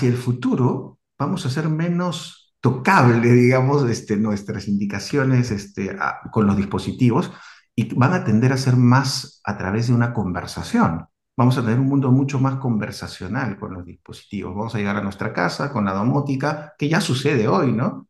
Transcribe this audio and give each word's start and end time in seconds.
hacia 0.00 0.08
el 0.08 0.16
futuro 0.16 0.98
vamos 1.18 1.44
a 1.44 1.50
ser 1.50 1.68
menos 1.68 2.54
tocable, 2.60 3.32
digamos, 3.32 3.88
este, 3.90 4.16
nuestras 4.16 4.66
indicaciones 4.66 5.50
este, 5.50 5.94
con 6.32 6.46
los 6.46 6.56
dispositivos 6.56 7.30
y 7.74 7.94
van 7.94 8.14
a 8.14 8.24
tender 8.24 8.50
a 8.54 8.56
ser 8.56 8.76
más 8.76 9.42
a 9.44 9.58
través 9.58 9.88
de 9.88 9.92
una 9.92 10.14
conversación. 10.14 11.06
Vamos 11.36 11.58
a 11.58 11.60
tener 11.60 11.78
un 11.78 11.86
mundo 11.86 12.10
mucho 12.10 12.40
más 12.40 12.56
conversacional 12.56 13.58
con 13.58 13.74
los 13.74 13.84
dispositivos. 13.84 14.54
Vamos 14.54 14.74
a 14.74 14.78
llegar 14.78 14.96
a 14.96 15.02
nuestra 15.02 15.34
casa 15.34 15.70
con 15.70 15.84
la 15.84 15.92
domótica, 15.92 16.72
que 16.78 16.88
ya 16.88 17.02
sucede 17.02 17.46
hoy, 17.46 17.72
¿no? 17.72 18.08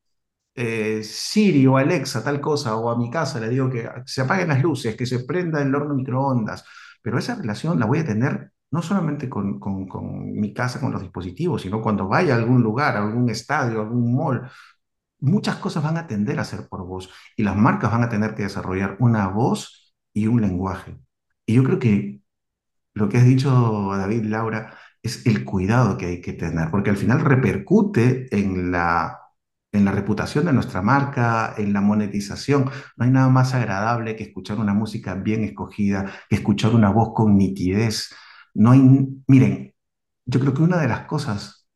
Eh, 0.55 1.03
Siri 1.03 1.67
o 1.67 1.77
Alexa, 1.77 2.23
tal 2.23 2.41
cosa, 2.41 2.77
o 2.77 2.89
a 2.89 2.97
mi 2.97 3.11
casa 3.11 3.41
le 3.41 3.49
digo 3.49 3.69
que 3.69 3.89
se 4.07 4.21
apaguen 4.21 4.49
las 4.49 4.63
luces, 4.63 4.95
que 4.95 5.07
se 5.07 5.25
prenda 5.25 5.61
el 5.61 5.75
horno 5.75 5.95
microondas, 5.95 6.65
pero 7.03 7.19
esa 7.19 7.35
relación 7.35 7.81
la 7.81 7.87
voy 7.87 7.99
a 7.99 8.05
tener 8.05 8.53
no 8.71 8.83
solamente 8.83 9.29
con, 9.29 9.59
con, 9.59 10.33
mi 10.33 10.55
casa, 10.55 10.81
con 10.81 10.93
los 10.93 11.03
dispositivos, 11.03 11.63
sino 11.63 11.83
cuando 11.83 12.09
vaya 12.09 12.35
a 12.35 12.39
algún 12.39 12.63
lugar, 12.63 12.97
a 12.97 13.03
algún 13.05 13.29
estadio, 13.31 13.81
a 13.81 13.83
algún 13.85 14.15
mall. 14.15 14.51
Muchas 15.21 15.57
cosas 15.57 15.83
van 15.83 15.97
a 15.99 16.07
tender 16.07 16.41
a 16.41 16.45
ser 16.45 16.69
por 16.69 16.87
voz 16.87 17.11
y 17.37 17.43
las 17.43 17.57
marcas 17.57 17.91
van 17.91 18.05
a 18.05 18.09
tener 18.09 18.35
que 18.35 18.45
desarrollar 18.45 18.97
una 19.01 19.29
voz 19.29 19.95
y 20.13 20.27
un 20.27 20.41
lenguaje. 20.41 20.99
Y 21.47 21.55
yo 21.55 21.65
creo 21.65 21.79
que 21.79 22.23
lo 22.95 23.09
que 23.09 23.19
has 23.19 23.25
dicho, 23.25 23.91
David, 23.97 24.25
Laura, 24.25 24.77
es 25.03 25.27
el 25.27 25.45
cuidado 25.45 25.97
que 25.97 26.07
hay 26.07 26.21
que 26.21 26.33
tener, 26.35 26.71
porque 26.71 26.91
al 26.91 26.97
final 26.97 27.21
repercute 27.21 28.29
en 28.37 28.71
la, 28.73 29.19
en 29.73 29.85
la 29.85 29.93
reputación 29.93 30.45
de 30.47 30.53
nuestra 30.53 30.83
marca, 30.83 31.55
en 31.57 31.73
la 31.73 31.81
monetización. 31.81 32.71
No 32.97 33.05
hay 33.05 33.11
nada 33.11 33.29
más 33.29 33.55
agradable 33.55 34.17
que 34.17 34.25
escuchar 34.25 34.59
una 34.59 34.75
música 34.75 35.15
bien 35.15 35.45
escogida, 35.45 36.11
que 36.29 36.37
escuchar 36.37 36.75
una 36.75 36.91
voz 36.91 37.13
con 37.15 37.37
nitidez. 37.37 38.11
No 38.55 38.73
hay, 38.73 38.81
miren, 39.27 39.75
yo 40.27 40.41
creo 40.41 40.55
que 40.55 40.63
una 40.63 40.79
de 40.79 40.89
las 40.89 41.07
cosas 41.07 41.69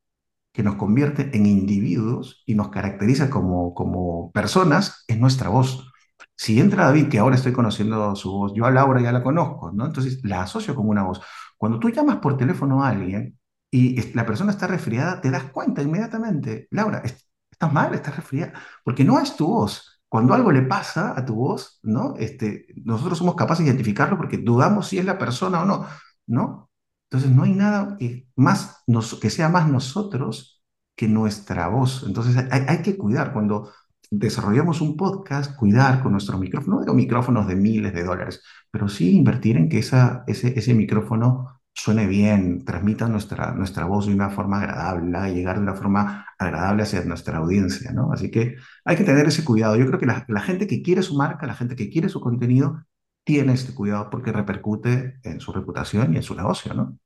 que 0.53 0.63
nos 0.63 0.77
convierte 0.77 1.37
en 1.37 1.47
individuos 1.47 2.43
y 2.47 2.55
nos 2.55 2.69
caracteriza 2.71 3.29
como, 3.31 3.75
como 3.75 4.31
personas 4.33 5.05
es 5.09 5.19
nuestra 5.19 5.49
voz. 5.49 5.93
Si 6.37 6.61
entra 6.61 6.87
David, 6.87 7.09
que 7.09 7.19
ahora 7.19 7.37
estoy 7.37 7.53
conociendo 7.53 8.15
su 8.17 8.31
voz, 8.31 8.53
yo 8.55 8.65
a 8.67 8.71
Laura 8.71 9.01
ya 9.01 9.13
la 9.13 9.23
conozco, 9.23 9.73
¿no? 9.73 9.87
Entonces 9.87 10.21
la 10.25 10.43
asocio 10.43 10.75
como 10.75 10.91
una 10.91 11.03
voz. 11.05 11.21
Cuando 11.59 11.79
tú 11.81 11.91
llamas 11.91 12.19
por 12.19 12.37
teléfono 12.37 12.85
a 12.85 12.91
alguien 12.91 13.39
y 13.71 14.13
la 14.13 14.27
persona 14.27 14.53
está 14.53 14.67
resfriada, 14.69 15.21
te 15.21 15.31
das 15.31 15.45
cuenta 15.45 15.83
inmediatamente, 15.83 16.69
Laura, 16.71 17.03
estás 17.05 17.73
mal, 17.73 17.95
estás 17.95 18.17
resfriada, 18.17 18.53
porque 18.85 19.05
no 19.05 19.19
es 19.21 19.37
tu 19.37 19.47
voz. 19.47 20.01
Cuando 20.09 20.35
algo 20.35 20.53
le 20.53 20.63
pasa 20.63 21.15
a 21.17 21.25
tu 21.25 21.35
voz, 21.35 21.81
¿no? 21.83 22.15
Este, 22.17 22.67
nosotros 22.85 23.19
somos 23.19 23.35
capaces 23.35 23.65
de 23.65 23.71
identificarlo 23.73 24.17
porque 24.17 24.39
dudamos 24.39 24.87
si 24.89 24.99
es 24.99 25.05
la 25.05 25.19
persona 25.19 25.63
o 25.63 25.65
no, 25.65 25.87
¿no? 26.27 26.71
Entonces 27.11 27.31
no 27.31 27.45
hay 27.45 27.53
nada 27.53 27.97
que, 27.99 28.29
más 28.37 28.83
que 29.21 29.31
sea 29.31 29.49
más 29.49 29.69
nosotros 29.69 30.63
que 30.97 31.09
nuestra 31.09 31.69
voz. 31.69 32.05
Entonces 32.07 32.37
hay, 32.37 32.63
hay 32.69 32.83
que 32.83 32.97
cuidar 32.97 33.33
cuando 33.33 33.71
desarrollamos 34.11 34.81
un 34.81 34.97
podcast, 34.97 35.57
cuidar 35.57 36.03
con 36.03 36.13
nuestro 36.13 36.39
micrófono, 36.39 36.77
no 36.77 36.83
digo 36.83 36.95
micrófonos 36.95 37.47
de 37.47 37.57
miles 37.57 37.95
de 37.95 38.05
dólares, 38.05 38.43
pero 38.71 38.89
sí 38.89 39.17
invertir 39.17 39.57
en 39.57 39.69
que 39.69 39.79
esa, 39.79 40.25
ese, 40.27 40.59
ese 40.59 40.75
micrófono 40.75 41.61
suene 41.73 42.07
bien, 42.07 42.65
transmita 42.65 43.09
nuestra, 43.09 43.53
nuestra 43.53 43.85
voz 43.87 44.07
de 44.07 44.15
una 44.15 44.31
forma 44.31 44.61
agradable, 44.61 45.35
llegar 45.35 45.57
de 45.57 45.63
una 45.63 45.75
forma 45.75 46.27
agradable 46.39 46.85
hacia 46.85 47.05
nuestra 47.05 47.39
audiencia, 47.39 47.93
¿no? 47.93 48.13
Así 48.13 48.31
que 48.31 48.57
hay 48.85 48.97
que 48.97 49.05
tener 49.05 49.27
ese 49.27 49.45
cuidado. 49.45 49.77
Yo 49.77 49.87
creo 49.87 49.99
que 49.99 50.07
la 50.07 50.41
gente 50.41 50.67
que 50.69 50.83
quiere 50.83 51.03
su 51.03 51.17
marca, 51.17 51.47
la 51.47 51.55
gente 51.55 51.75
que 51.75 51.91
quiere 51.91 52.09
su 52.09 52.21
contenido, 52.21 52.85
tiene 53.25 53.55
este 53.55 53.75
cuidado 53.75 54.11
porque 54.11 54.33
repercute 54.33 55.19
en 55.25 55.41
su 55.41 55.53
reputación 55.53 56.15
y 56.15 56.17
en 56.19 56.23
su 56.23 56.35
negocio, 56.35 56.75
¿no? 56.75 56.99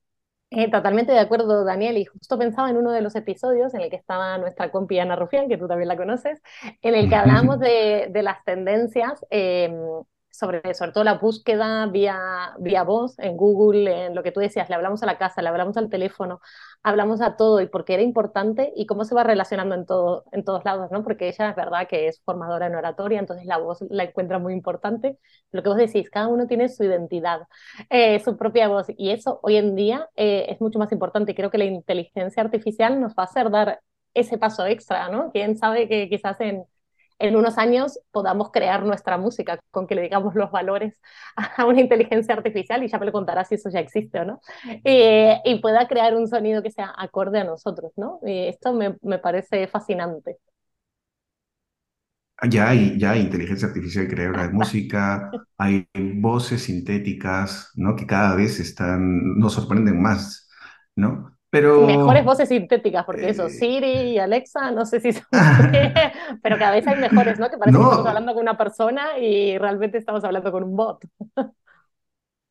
Eh, 0.51 0.71
totalmente 0.71 1.11
de 1.11 1.19
acuerdo, 1.19 1.63
Daniel, 1.63 1.97
y 1.97 2.05
justo 2.05 2.37
pensaba 2.39 2.71
en 2.71 2.77
uno 2.77 2.91
de 2.91 3.01
los 3.01 3.15
episodios 3.15 3.73
en 3.75 3.81
el 3.81 3.89
que 3.91 3.97
estaba 3.97 4.35
nuestra 4.39 4.71
compi 4.71 4.97
Ana 4.97 5.15
Rufián, 5.15 5.47
que 5.47 5.57
tú 5.59 5.67
también 5.67 5.87
la 5.87 5.95
conoces, 5.97 6.41
en 6.81 6.95
el 6.95 7.07
que 7.07 7.15
hablamos 7.15 7.59
de, 7.59 8.07
de 8.11 8.23
las 8.23 8.43
tendencias 8.45 9.23
eh, 9.29 9.71
sobre, 10.31 10.73
sobre 10.73 10.91
todo 10.91 11.03
la 11.03 11.15
búsqueda 11.15 11.85
vía, 11.87 12.53
vía 12.59 12.83
voz 12.83 13.17
en 13.19 13.35
Google, 13.37 14.05
en 14.07 14.15
lo 14.15 14.23
que 14.23 14.31
tú 14.31 14.39
decías, 14.39 14.69
le 14.69 14.75
hablamos 14.75 15.03
a 15.03 15.05
la 15.05 15.17
casa, 15.17 15.41
le 15.41 15.49
hablamos 15.49 15.77
al 15.77 15.89
teléfono, 15.89 16.39
hablamos 16.83 17.21
a 17.21 17.35
todo 17.35 17.61
y 17.61 17.67
por 17.67 17.85
qué 17.85 17.95
era 17.95 18.03
importante 18.03 18.71
y 18.75 18.85
cómo 18.85 19.05
se 19.05 19.15
va 19.15 19.23
relacionando 19.23 19.75
en, 19.75 19.85
todo, 19.85 20.25
en 20.31 20.43
todos 20.43 20.63
lados, 20.65 20.91
¿no? 20.91 21.03
Porque 21.03 21.27
ella 21.27 21.49
es 21.49 21.55
verdad 21.55 21.87
que 21.87 22.07
es 22.07 22.21
formadora 22.23 22.67
en 22.67 22.75
oratoria, 22.75 23.19
entonces 23.19 23.45
la 23.45 23.57
voz 23.57 23.83
la 23.89 24.03
encuentra 24.03 24.39
muy 24.39 24.53
importante. 24.53 25.17
Lo 25.51 25.63
que 25.63 25.69
vos 25.69 25.77
decís, 25.77 26.09
cada 26.09 26.27
uno 26.27 26.47
tiene 26.47 26.69
su 26.69 26.83
identidad, 26.83 27.41
eh, 27.89 28.19
su 28.19 28.37
propia 28.37 28.67
voz 28.67 28.87
y 28.97 29.11
eso 29.11 29.39
hoy 29.43 29.57
en 29.57 29.75
día 29.75 30.09
eh, 30.15 30.45
es 30.49 30.61
mucho 30.61 30.79
más 30.79 30.91
importante. 30.91 31.35
Creo 31.35 31.51
que 31.51 31.57
la 31.57 31.65
inteligencia 31.65 32.43
artificial 32.43 32.99
nos 32.99 33.13
va 33.13 33.23
a 33.23 33.25
hacer 33.25 33.49
dar 33.49 33.81
ese 34.13 34.37
paso 34.37 34.65
extra, 34.65 35.09
¿no? 35.09 35.31
Quién 35.31 35.57
sabe 35.57 35.87
que 35.87 36.09
quizás 36.09 36.39
en 36.41 36.65
en 37.19 37.35
unos 37.35 37.57
años 37.57 37.99
podamos 38.11 38.51
crear 38.51 38.83
nuestra 38.83 39.17
música 39.17 39.59
con 39.71 39.87
que 39.87 39.95
le 39.95 40.03
digamos 40.03 40.35
los 40.35 40.51
valores 40.51 40.95
a 41.57 41.65
una 41.65 41.81
inteligencia 41.81 42.33
artificial 42.35 42.83
y 42.83 42.87
ya 42.89 42.99
me 42.99 43.05
lo 43.05 43.11
contará 43.11 43.45
si 43.45 43.55
eso 43.55 43.69
ya 43.69 43.79
existe 43.79 44.19
o 44.19 44.25
no, 44.25 44.41
eh, 44.85 45.39
y 45.45 45.59
pueda 45.61 45.87
crear 45.87 46.15
un 46.15 46.27
sonido 46.27 46.63
que 46.63 46.71
sea 46.71 46.93
acorde 46.97 47.39
a 47.39 47.43
nosotros, 47.43 47.91
¿no? 47.97 48.19
Y 48.25 48.47
esto 48.47 48.73
me, 48.73 48.97
me 49.01 49.19
parece 49.19 49.67
fascinante. 49.67 50.37
Ya 52.49 52.69
hay, 52.69 52.97
ya 52.97 53.11
hay 53.11 53.21
inteligencia 53.21 53.67
artificial 53.67 54.07
creadora 54.07 54.43
de 54.47 54.53
música, 54.53 55.29
hay 55.57 55.87
voces 56.15 56.63
sintéticas, 56.63 57.71
¿no? 57.75 57.95
Que 57.97 58.05
cada 58.07 58.33
vez 58.35 58.59
están, 58.61 59.37
nos 59.37 59.53
sorprenden 59.53 60.01
más, 60.01 60.49
¿no? 60.95 61.37
Pero, 61.51 61.85
mejores 61.85 62.23
voces 62.23 62.49
sintéticas, 62.49 63.05
porque 63.05 63.29
eso, 63.29 63.47
eh, 63.47 63.49
Siri 63.49 63.91
y 64.11 64.19
Alexa, 64.19 64.71
no 64.71 64.85
sé 64.85 64.99
si 64.99 65.13
son, 65.13 65.23
pero 66.43 66.57
cada 66.57 66.71
vez 66.71 66.85
hay 66.87 66.99
mejores, 66.99 67.39
¿no? 67.39 67.49
Que 67.49 67.57
parece 67.57 67.77
que 67.77 67.83
estamos 67.83 68.05
hablando 68.05 68.33
con 68.33 68.41
una 68.43 68.57
persona 68.57 69.17
y 69.17 69.57
realmente 69.57 69.97
estamos 69.97 70.23
hablando 70.23 70.51
con 70.51 70.63
un 70.63 70.75
bot. 70.75 71.05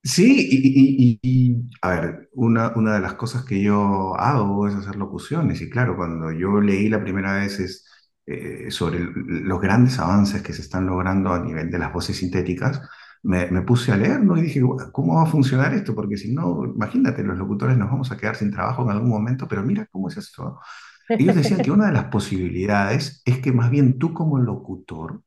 Sí, 0.05 0.49
y, 0.51 1.19
y, 1.23 1.71
a 1.83 1.91
ver, 1.91 2.31
una, 2.33 2.73
una 2.77 2.95
de 2.95 3.01
las 3.01 3.15
cosas 3.15 3.45
que 3.45 3.61
yo 3.61 4.15
hago 4.17 4.67
es 4.67 4.75
hacer 4.75 4.97
locuciones, 4.97 5.61
y 5.61 5.69
claro, 5.69 5.97
cuando 5.97 6.31
yo 6.33 6.61
leí 6.61 6.89
la 6.89 7.03
primera 7.03 7.35
vez 7.35 7.59
es, 7.61 7.85
eh, 8.25 8.71
sobre 8.71 9.01
los 9.01 9.61
grandes 9.61 9.99
avances 9.99 10.41
que 10.43 10.53
se 10.53 10.63
están 10.63 10.87
logrando 10.87 11.33
a 11.33 11.41
nivel 11.41 11.71
de 11.71 11.79
las 11.79 11.93
voces 11.93 12.17
sintéticas, 12.19 12.81
me, 13.23 13.63
puse 13.63 13.93
a 13.93 13.97
leer, 13.97 14.23
¿no? 14.23 14.37
Y 14.37 14.43
dije, 14.43 14.61
¿cómo 14.93 15.17
va 15.17 15.23
a 15.23 15.27
funcionar 15.27 15.75
esto? 15.75 15.95
Porque 15.95 16.17
si 16.17 16.33
no, 16.33 16.65
imagínate, 16.65 17.23
los 17.23 17.39
locutores 17.39 17.77
nos 17.77 17.91
vamos 17.91 18.11
a 18.13 18.17
quedar 18.17 18.37
sin 18.37 18.51
trabajo 18.51 18.83
en 18.83 18.91
algún 18.91 19.11
momento, 19.11 19.47
pero 19.49 19.63
mira 19.63 19.87
cómo 19.91 20.09
es 20.09 20.17
esto. 20.17 20.61
Ellos 21.09 21.37
decían 21.37 21.61
que 21.63 21.71
una 21.71 21.87
de 21.87 21.93
las 21.93 22.05
posibilidades 22.07 23.23
es 23.25 23.39
que 23.41 23.53
más 23.53 23.71
bien 23.71 23.99
tú 23.99 24.13
como 24.13 24.39
locutor, 24.39 25.23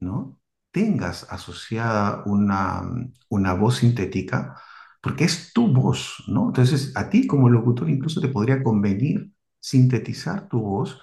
¿no? 0.00 0.40
Tengas 0.70 1.26
asociada 1.30 2.22
una, 2.26 2.82
una 3.28 3.54
voz 3.54 3.76
sintética, 3.78 4.56
porque 5.02 5.24
es 5.24 5.52
tu 5.52 5.72
voz, 5.72 6.24
¿no? 6.28 6.46
Entonces, 6.48 6.92
a 6.96 7.10
ti 7.10 7.26
como 7.26 7.48
locutor 7.48 7.90
incluso 7.90 8.20
te 8.20 8.28
podría 8.28 8.62
convenir 8.62 9.32
sintetizar 9.60 10.48
tu 10.48 10.60
voz 10.60 11.00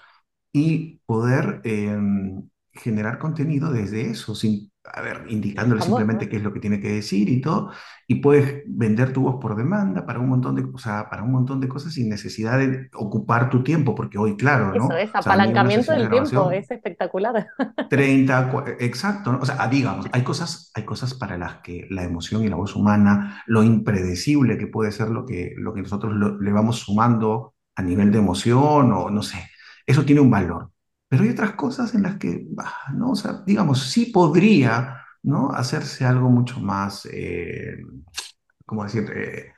y 0.51 1.01
poder 1.05 1.61
em, 1.65 2.49
generar 2.73 3.19
contenido 3.19 3.71
desde 3.71 4.09
eso, 4.09 4.35
sin 4.35 4.71
a 4.93 5.01
ver, 5.01 5.25
indicándole 5.27 5.81
simplemente 5.81 6.29
qué 6.29 6.37
es 6.37 6.43
lo 6.43 6.53
que 6.53 6.59
tiene 6.59 6.79
que 6.79 6.93
decir 6.93 7.29
y 7.29 7.41
todo, 7.41 7.71
y 8.07 8.15
puedes 8.15 8.63
vender 8.67 9.13
tu 9.13 9.23
voz 9.23 9.37
por 9.41 9.55
demanda 9.55 10.05
para 10.05 10.19
un 10.19 10.29
montón 10.29 10.55
de, 10.55 10.63
o 10.63 10.77
para 11.09 11.23
un 11.23 11.31
montón 11.31 11.59
de 11.59 11.67
cosas 11.67 11.93
sin 11.93 12.09
necesidad 12.09 12.57
de 12.59 12.89
ocupar 12.93 13.49
tu 13.49 13.63
tiempo, 13.63 13.95
porque 13.95 14.17
hoy, 14.17 14.37
claro, 14.37 14.73
¿no? 14.73 14.85
Eso 14.85 14.97
es, 14.97 15.09
apalancamiento 15.13 15.91
del 15.91 16.09
tiempo, 16.09 16.51
es 16.51 16.69
espectacular. 16.69 17.47
30, 17.89 18.51
exacto, 18.79 19.37
o 19.41 19.45
sea, 19.45 19.67
digamos, 19.67 20.07
hay 20.11 20.23
cosas, 20.23 20.71
hay 20.75 20.83
cosas 20.83 21.13
para 21.13 21.37
las 21.37 21.57
que 21.57 21.87
la 21.89 22.03
emoción 22.03 22.43
y 22.43 22.49
la 22.49 22.55
voz 22.55 22.75
humana, 22.75 23.43
lo 23.47 23.63
impredecible 23.63 24.57
que 24.57 24.67
puede 24.67 24.91
ser 24.91 25.09
lo 25.09 25.25
que, 25.25 25.53
lo 25.57 25.73
que 25.73 25.81
nosotros 25.81 26.13
le 26.39 26.51
vamos 26.51 26.79
sumando 26.79 27.55
a 27.75 27.81
nivel 27.81 28.11
de 28.11 28.19
emoción 28.19 28.91
o 28.93 29.09
no 29.09 29.21
sé, 29.21 29.49
eso 29.85 30.05
tiene 30.05 30.21
un 30.21 30.31
valor. 30.31 30.69
Pero 31.07 31.23
hay 31.23 31.29
otras 31.29 31.53
cosas 31.53 31.93
en 31.95 32.03
las 32.03 32.17
que, 32.17 32.47
¿no? 32.93 33.11
O 33.11 33.15
sea, 33.15 33.43
digamos, 33.45 33.83
sí 33.91 34.07
podría, 34.07 35.01
¿no? 35.23 35.51
Hacerse 35.51 36.05
algo 36.05 36.29
mucho 36.29 36.59
más, 36.59 37.07
eh, 37.11 37.77
¿cómo 38.65 38.83
decir? 38.83 39.05
Eh, 39.15 39.53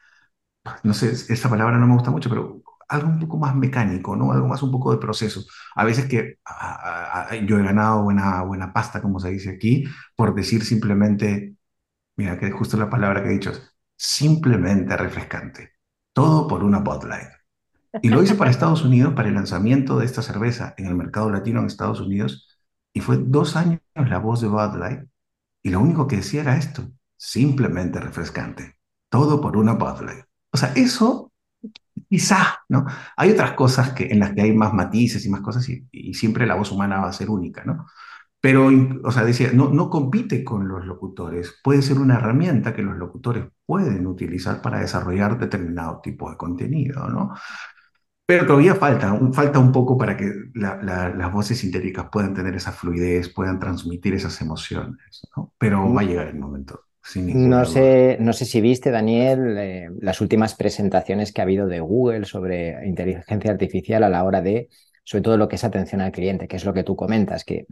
no 0.84 0.94
sé, 0.94 1.12
esa 1.12 1.50
palabra 1.50 1.78
no 1.78 1.88
me 1.88 1.94
gusta 1.96 2.12
mucho, 2.12 2.30
pero 2.30 2.62
algo 2.90 3.10
un 3.10 3.20
poco 3.20 3.38
más 3.38 3.56
mecánico, 3.56 4.16
¿no? 4.16 4.32
Algo 4.32 4.48
más 4.48 4.64
un 4.64 4.72
poco 4.72 4.92
de 4.92 4.98
proceso. 5.00 5.44
A 5.76 5.84
veces 5.86 6.06
que 6.08 6.40
yo 7.46 7.60
he 7.60 7.64
ganado 7.64 8.04
buena, 8.04 8.42
buena 8.44 8.74
pasta, 8.74 9.02
como 9.02 9.20
se 9.20 9.30
dice 9.32 9.50
aquí, 9.52 9.84
por 10.16 10.34
decir 10.36 10.64
simplemente, 10.66 11.56
mira, 12.18 12.40
que 12.40 12.52
justo 12.52 12.78
la 12.78 12.90
palabra 12.90 13.24
que 13.24 13.30
he 13.30 13.34
dicho 13.34 13.52
es 13.52 13.76
simplemente 13.98 14.98
refrescante. 14.98 15.74
Todo 16.14 16.48
por 16.48 16.64
una 16.64 16.80
Bud 16.80 17.06
y 18.02 18.10
lo 18.10 18.24
hice 18.24 18.36
para 18.36 18.52
Estados 18.52 18.84
Unidos, 18.84 19.14
para 19.14 19.30
el 19.30 19.36
lanzamiento 19.36 19.98
de 20.00 20.06
esta 20.06 20.22
cerveza 20.22 20.74
en 20.78 20.86
el 20.88 20.96
mercado 20.96 21.30
latino 21.30 21.60
en 21.60 21.68
Estados 21.68 22.00
Unidos. 22.02 22.48
Y 22.94 23.02
fue 23.02 23.18
dos 23.18 23.56
años 23.56 23.80
la 23.96 24.20
voz 24.20 24.42
de 24.42 24.48
Bud 24.48 24.76
Light. 24.78 25.02
Y 25.64 25.70
lo 25.70 25.80
único 25.80 26.08
que 26.08 26.18
decía 26.18 26.42
era 26.42 26.58
esto, 26.58 26.90
simplemente 27.16 28.00
refrescante. 28.00 28.78
Todo 29.10 29.42
por 29.42 29.58
una 29.58 29.74
Bud 29.74 30.02
Light. 30.02 30.26
O 30.52 30.58
sea, 30.58 30.74
eso 30.76 31.32
quizá, 32.10 32.60
¿no? 32.70 32.86
Hay 33.16 33.32
otras 33.32 33.54
cosas 33.54 33.94
que, 33.94 34.06
en 34.08 34.20
las 34.20 34.34
que 34.34 34.42
hay 34.42 34.54
más 34.54 34.74
matices 34.74 35.26
y 35.26 35.30
más 35.30 35.42
cosas 35.42 35.68
y, 35.70 35.88
y 35.92 36.14
siempre 36.14 36.46
la 36.46 36.56
voz 36.56 36.72
humana 36.72 37.00
va 37.00 37.10
a 37.10 37.14
ser 37.14 37.30
única, 37.30 37.64
¿no? 37.66 37.86
Pero, 38.40 38.70
o 39.04 39.12
sea, 39.12 39.24
decía, 39.26 39.52
no, 39.54 39.70
no 39.70 39.90
compite 39.90 40.44
con 40.44 40.68
los 40.68 40.86
locutores, 40.86 41.60
puede 41.64 41.82
ser 41.82 41.98
una 42.00 42.16
herramienta 42.16 42.74
que 42.74 42.84
los 42.84 42.96
locutores 42.96 43.46
pueden 43.66 44.06
utilizar 44.08 44.62
para 44.62 44.80
desarrollar 44.80 45.40
determinado 45.40 46.00
tipo 46.02 46.30
de 46.30 46.38
contenido, 46.38 47.10
¿no? 47.10 47.34
Pero 48.27 48.45
todavía 48.45 48.75
falta, 48.75 49.13
un, 49.13 49.33
falta 49.33 49.59
un 49.59 49.71
poco 49.71 49.97
para 49.97 50.18
que 50.18 50.31
la, 50.56 50.77
la, 50.83 51.09
las 51.09 51.33
voces 51.33 51.59
sintéticas 51.59 52.09
puedan 52.12 52.33
tener 52.35 52.56
esa 52.56 52.74
fluidez, 52.74 53.33
puedan 53.33 53.59
transmitir 53.59 54.15
esas 54.15 54.41
emociones, 54.41 55.27
¿no? 55.35 55.53
Pero 55.57 55.94
va 55.94 56.01
a 56.01 56.06
llegar 56.06 56.27
el 56.27 56.39
momento. 56.39 56.81
No 57.31 57.65
sé, 57.65 58.18
no 58.21 58.33
sé 58.33 58.45
si 58.45 58.62
viste, 58.62 58.89
Daniel, 58.91 59.57
eh, 59.57 59.89
las 60.00 60.21
últimas 60.21 60.56
presentaciones 60.56 61.33
que 61.33 61.41
ha 61.41 61.44
habido 61.44 61.68
de 61.68 61.81
Google 61.81 62.25
sobre 62.25 62.88
inteligencia 62.88 63.51
artificial 63.51 64.03
a 64.03 64.09
la 64.09 64.24
hora 64.24 64.41
de, 64.41 64.69
sobre 65.03 65.24
todo 65.24 65.38
lo 65.38 65.47
que 65.50 65.57
es 65.57 65.63
atención 65.65 66.01
al 66.01 66.13
cliente, 66.13 66.47
que 66.47 66.56
es 66.56 66.65
lo 66.65 66.74
que 66.74 66.83
tú 66.83 66.95
comentas, 66.95 67.44
que 67.44 67.68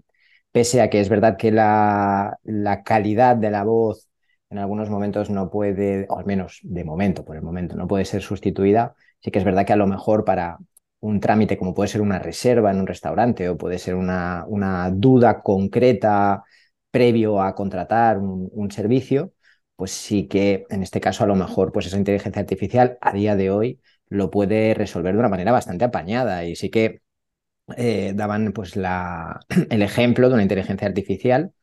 pese 0.51 0.81
a 0.81 0.89
que 0.89 1.01
es 1.01 1.09
verdad 1.09 1.37
que 1.37 1.51
la, 1.51 2.39
la 2.43 2.83
calidad 2.83 3.35
de 3.37 3.51
la 3.51 3.63
voz 3.63 4.09
en 4.49 4.59
algunos 4.59 4.89
momentos 4.89 5.29
no 5.29 5.49
puede, 5.49 6.05
o 6.09 6.19
al 6.19 6.25
menos 6.25 6.59
de 6.63 6.83
momento, 6.83 7.25
por 7.25 7.35
el 7.37 7.41
momento, 7.41 7.75
no 7.75 7.87
puede 7.87 8.05
ser 8.05 8.21
sustituida, 8.21 8.95
sí 9.25 9.31
que 9.31 9.39
es 9.39 9.45
verdad 9.45 9.65
que 9.65 9.73
a 9.73 9.75
lo 9.75 9.87
mejor 9.87 10.23
para 10.23 10.59
un 10.99 11.19
trámite 11.19 11.57
como 11.57 11.73
puede 11.73 11.89
ser 11.89 12.01
una 12.01 12.19
reserva 12.19 12.69
en 12.71 12.79
un 12.79 12.85
restaurante 12.87 13.49
o 13.49 13.57
puede 13.57 13.79
ser 13.79 13.95
una, 13.95 14.45
una 14.47 14.91
duda 14.91 15.41
concreta 15.41 16.43
previo 16.91 17.41
a 17.41 17.55
contratar 17.55 18.19
un, 18.19 18.71
servicio, 18.71 19.33
pues 19.75 19.91
sí 19.91 20.27
que 20.27 20.65
en 20.69 20.83
este 20.83 21.01
caso 21.01 21.23
a 21.23 21.27
lo 21.27 21.35
mejor 21.35 21.71
pues 21.71 21.87
esa 21.87 21.97
inteligencia 21.97 22.39
artificial 22.39 22.99
a 23.01 23.13
día 23.13 23.35
de 23.35 23.49
hoy 23.49 23.81
lo 24.09 24.29
puede 24.29 24.75
resolver 24.75 25.13
de 25.13 25.19
una 25.19 25.29
manera 25.29 25.51
bastante 25.51 25.85
apañada. 25.85 26.45
Y 26.45 26.55
sí 26.55 26.69
que 26.69 27.01
eh, 27.77 28.13
daban 28.15 28.53
pues 28.53 28.75
la, 28.75 29.39
el 29.71 29.81
ejemplo 29.81 30.29
de 30.29 30.35
una 30.35 30.43
inteligencia 30.43 30.87
artificial, 30.87 31.53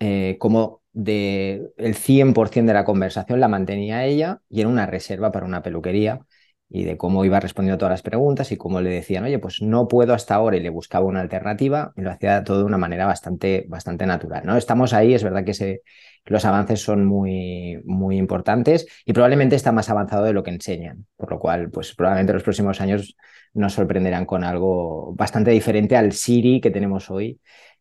eh, 0.00 0.36
como 0.40 0.82
de 0.92 1.70
el 1.76 1.94
100% 1.94 2.68
de 2.72 2.74
la 2.74 2.84
conversación 2.84 3.40
la 3.40 3.48
mantenía 3.48 4.04
ella 4.06 4.42
y 4.48 4.60
era 4.60 4.68
una 4.70 4.86
reserva 4.86 5.32
para 5.32 5.46
una 5.46 5.62
peluquería 5.62 6.20
y 6.70 6.84
de 6.84 6.96
cómo 6.96 7.24
iba 7.24 7.40
respondiendo 7.40 7.78
todas 7.78 7.92
las 7.92 8.02
preguntas 8.02 8.52
y 8.52 8.56
cómo 8.56 8.80
le 8.80 8.90
decían, 8.90 9.24
oye, 9.24 9.38
pues 9.38 9.62
no 9.62 9.88
puedo 9.88 10.12
hasta 10.12 10.34
ahora 10.34 10.56
y 10.56 10.60
le 10.60 10.68
buscaba 10.68 11.06
una 11.06 11.20
alternativa 11.20 11.92
y 11.96 12.02
lo 12.02 12.10
hacía 12.10 12.44
todo 12.44 12.58
de 12.58 12.64
una 12.64 12.76
manera 12.76 13.06
bastante, 13.06 13.64
bastante 13.68 14.04
natural. 14.06 14.42
¿no? 14.44 14.56
Estamos 14.56 14.92
ahí, 14.92 15.14
es 15.14 15.24
verdad 15.24 15.44
que 15.44 15.80
los 16.26 16.44
avances 16.44 16.82
son 16.82 17.06
muy, 17.06 17.80
muy 17.84 18.18
importantes 18.18 18.86
y 19.06 19.14
probablemente 19.14 19.56
está 19.56 19.72
más 19.72 19.88
avanzado 19.88 20.24
de 20.24 20.34
lo 20.34 20.42
que 20.42 20.50
enseñan, 20.50 21.06
por 21.16 21.30
lo 21.30 21.38
cual, 21.38 21.70
pues 21.70 21.94
probablemente 21.94 22.32
en 22.32 22.36
los 22.36 22.44
próximos 22.44 22.80
años 22.82 23.16
nos 23.54 23.72
sorprenderán 23.72 24.26
con 24.26 24.44
algo 24.44 25.14
bastante 25.14 25.50
diferente 25.50 25.96
al 25.96 26.12
Siri 26.12 26.60
que 26.60 26.70
tenemos 26.70 27.10
hoy, 27.10 27.40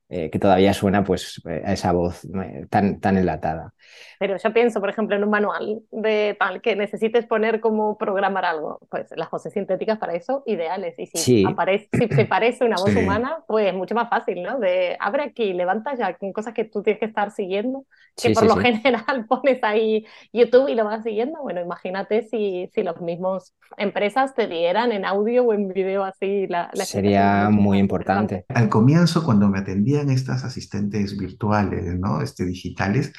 eh, 0.09 0.29
que 0.29 0.39
todavía 0.39 0.73
suena 0.73 1.03
pues 1.03 1.41
a 1.45 1.73
esa 1.73 1.91
voz 1.91 2.23
eh, 2.25 2.65
tan, 2.69 2.99
tan 2.99 3.17
enlatada. 3.17 3.73
Pero 4.19 4.37
yo 4.37 4.53
pienso, 4.53 4.79
por 4.79 4.89
ejemplo, 4.89 5.15
en 5.15 5.23
un 5.23 5.29
manual 5.29 5.81
de 5.91 6.35
tal 6.39 6.61
que 6.61 6.75
necesites 6.75 7.25
poner 7.25 7.59
cómo 7.59 7.97
programar 7.97 8.45
algo. 8.45 8.79
Pues 8.89 9.07
las 9.15 9.29
voces 9.29 9.53
sintéticas 9.53 9.99
para 9.99 10.15
eso, 10.15 10.43
ideales. 10.45 10.97
Y 10.97 11.05
si, 11.07 11.45
aparece, 11.45 11.89
si 11.93 12.07
se 12.07 12.25
parece 12.25 12.65
una 12.65 12.77
voz 12.77 12.95
humana, 12.95 13.43
pues 13.47 13.73
mucho 13.73 13.95
más 13.95 14.09
fácil, 14.09 14.41
¿no? 14.41 14.59
De 14.59 14.97
abre 14.99 15.23
aquí, 15.23 15.53
levanta 15.53 15.95
ya, 15.95 16.13
con 16.15 16.33
cosas 16.33 16.53
que 16.53 16.65
tú 16.65 16.81
tienes 16.81 16.99
que 16.99 17.05
estar 17.05 17.31
siguiendo, 17.31 17.85
que 18.15 18.31
por 18.31 18.45
lo 18.45 18.55
general 18.55 19.25
pones 19.27 19.63
ahí 19.63 20.05
YouTube 20.33 20.69
y 20.69 20.75
lo 20.75 20.85
vas 20.85 21.03
siguiendo. 21.03 21.41
Bueno, 21.41 21.61
imagínate 21.61 22.23
si, 22.23 22.69
si 22.73 22.83
los 22.83 22.99
mismos 23.01 23.53
empresas 23.77 24.33
te 24.33 24.47
dieran 24.47 24.91
en 24.91 25.05
audio 25.05 25.43
o 25.43 25.53
en 25.53 25.67
video 25.67 26.03
así 26.03 26.47
la, 26.47 26.69
la 26.73 26.85
Sería 26.85 27.49
muy 27.51 27.77
importante. 27.77 28.45
Al 28.49 28.69
comienzo, 28.69 29.23
cuando 29.23 29.47
me 29.47 29.61
estas 30.09 30.43
asistentes 30.43 31.17
virtuales, 31.17 31.99
¿no? 31.99 32.21
Este, 32.21 32.45
digitales, 32.45 33.13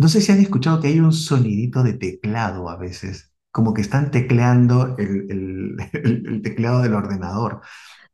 no 0.00 0.08
sé 0.08 0.22
si 0.22 0.32
han 0.32 0.40
escuchado 0.40 0.80
que 0.80 0.88
hay 0.88 0.98
un 0.98 1.12
sonidito 1.12 1.82
de 1.82 1.92
teclado 1.92 2.70
a 2.70 2.76
veces, 2.76 3.34
como 3.50 3.74
que 3.74 3.82
están 3.82 4.10
tecleando 4.10 4.96
el, 4.98 6.40
teclado 6.42 6.80
del 6.80 6.94
ordenador. 6.94 7.60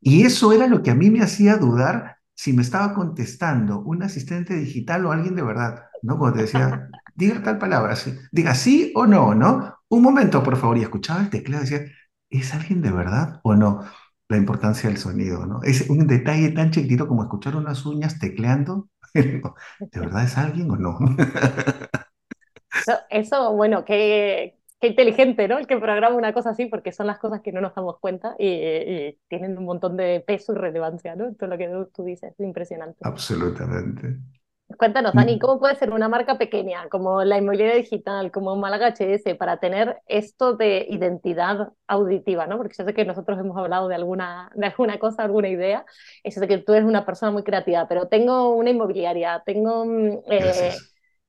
Y 0.01 0.23
eso 0.23 0.51
era 0.51 0.67
lo 0.67 0.83
que 0.83 0.91
a 0.91 0.95
mí 0.95 1.09
me 1.09 1.21
hacía 1.21 1.55
dudar 1.57 2.17
si 2.33 2.53
me 2.53 2.61
estaba 2.61 2.93
contestando 2.93 3.79
un 3.79 4.03
asistente 4.03 4.53
digital 4.55 5.05
o 5.05 5.11
alguien 5.13 5.35
de 5.35 5.43
verdad, 5.43 5.85
¿no? 6.03 6.17
Cuando 6.17 6.37
te 6.37 6.43
decía, 6.43 6.89
diga 7.15 7.41
tal 7.41 7.57
palabra, 7.57 7.95
diga 8.33 8.53
sí 8.53 8.91
o 8.95 9.07
no, 9.07 9.33
¿no? 9.33 9.77
Un 9.87 10.01
momento, 10.01 10.43
por 10.43 10.57
favor, 10.57 10.77
y 10.77 10.81
escuchaba 10.83 11.21
el 11.21 11.29
teclado 11.29 11.63
y 11.63 11.69
decía, 11.69 11.87
¿es 12.29 12.53
alguien 12.53 12.81
de 12.81 12.91
verdad 12.91 13.39
o 13.43 13.55
no? 13.55 13.85
La 14.29 14.37
importancia 14.37 14.89
del 14.89 14.97
sonido, 14.97 15.45
¿no? 15.45 15.61
Es 15.63 15.89
un 15.89 16.05
detalle 16.05 16.51
tan 16.51 16.71
chiquitito 16.71 17.07
como 17.07 17.23
escuchar 17.23 17.55
unas 17.55 17.85
uñas 17.85 18.19
tecleando 18.19 18.89
¿De 19.13 19.99
verdad 19.99 20.23
es 20.23 20.37
alguien 20.37 20.69
o 20.71 20.75
no? 20.75 20.97
Eso, 23.09 23.53
bueno, 23.53 23.83
qué, 23.85 24.57
qué, 24.79 24.87
inteligente, 24.87 25.47
¿no? 25.47 25.57
El 25.57 25.67
que 25.67 25.77
programa 25.77 26.15
una 26.15 26.33
cosa 26.33 26.51
así, 26.51 26.67
porque 26.67 26.91
son 26.91 27.07
las 27.07 27.19
cosas 27.19 27.41
que 27.41 27.51
no 27.51 27.61
nos 27.61 27.73
damos 27.73 27.99
cuenta 27.99 28.35
y, 28.37 29.17
tienen 29.27 29.57
un 29.57 29.65
montón 29.65 29.97
de 29.97 30.23
peso 30.25 30.53
y 30.53 30.57
relevancia, 30.57 31.15
¿no? 31.15 31.33
Todo 31.35 31.49
lo 31.49 31.57
que 31.57 31.69
tú 31.93 32.03
dices, 32.03 32.33
es 32.37 32.39
impresionante. 32.39 32.99
Absolutamente. 33.01 34.17
Cuéntanos, 34.75 35.13
Dani, 35.15 35.39
¿cómo 35.39 35.59
puede 35.59 35.75
ser 35.75 35.91
una 35.91 36.09
marca 36.09 36.37
pequeña 36.37 36.89
como 36.89 37.23
la 37.23 37.37
inmobiliaria 37.37 37.75
digital, 37.75 38.31
como 38.31 38.57
Málaga 38.57 38.87
HS, 38.87 39.35
para 39.35 39.57
tener 39.57 40.01
esto 40.07 40.55
de 40.55 40.85
identidad 40.89 41.71
auditiva, 41.87 42.47
¿no? 42.47 42.57
Porque 42.57 42.75
yo 42.77 42.83
sé 42.83 42.93
que 42.93 43.05
nosotros 43.05 43.39
hemos 43.39 43.57
hablado 43.57 43.87
de 43.87 43.95
alguna, 43.95 44.51
de 44.55 44.65
alguna 44.67 44.99
cosa, 44.99 45.23
alguna 45.23 45.47
idea, 45.47 45.85
eso 46.21 46.41
de 46.41 46.49
que 46.49 46.57
tú 46.57 46.73
eres 46.73 46.85
una 46.85 47.05
persona 47.05 47.31
muy 47.31 47.43
creativa, 47.43 47.87
pero 47.87 48.09
tengo 48.09 48.49
una 48.55 48.69
inmobiliaria, 48.69 49.41
tengo, 49.45 49.85
mm, 49.85 50.19
eh, 50.29 50.75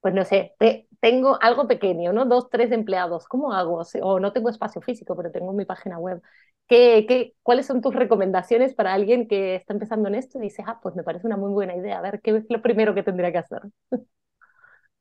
pues 0.00 0.14
no 0.14 0.24
sé, 0.24 0.56
tengo 1.00 1.38
algo 1.40 1.68
pequeño, 1.68 2.12
¿no? 2.12 2.24
Dos, 2.24 2.50
tres 2.50 2.72
empleados, 2.72 3.26
¿cómo 3.28 3.52
hago? 3.52 3.82
O 4.02 4.18
no 4.20 4.32
tengo 4.32 4.48
espacio 4.50 4.82
físico, 4.82 5.16
pero 5.16 5.30
tengo 5.30 5.52
mi 5.52 5.64
página 5.64 5.98
web. 5.98 6.20
¿Qué, 6.68 7.06
qué, 7.08 7.34
cuáles 7.42 7.66
son 7.66 7.80
tus 7.80 7.94
recomendaciones 7.94 8.74
para 8.74 8.92
alguien 8.92 9.26
que 9.26 9.56
está 9.56 9.72
empezando 9.72 10.08
en 10.08 10.14
esto 10.16 10.38
y 10.38 10.42
dice, 10.42 10.62
ah, 10.66 10.78
pues 10.82 10.94
me 10.94 11.02
parece 11.02 11.26
una 11.26 11.38
muy 11.38 11.50
buena 11.50 11.74
idea, 11.74 11.98
a 11.98 12.02
ver, 12.02 12.20
¿qué 12.22 12.36
es 12.36 12.44
lo 12.50 12.60
primero 12.60 12.94
que 12.94 13.02
tendría 13.02 13.32
que 13.32 13.38
hacer? 13.38 13.62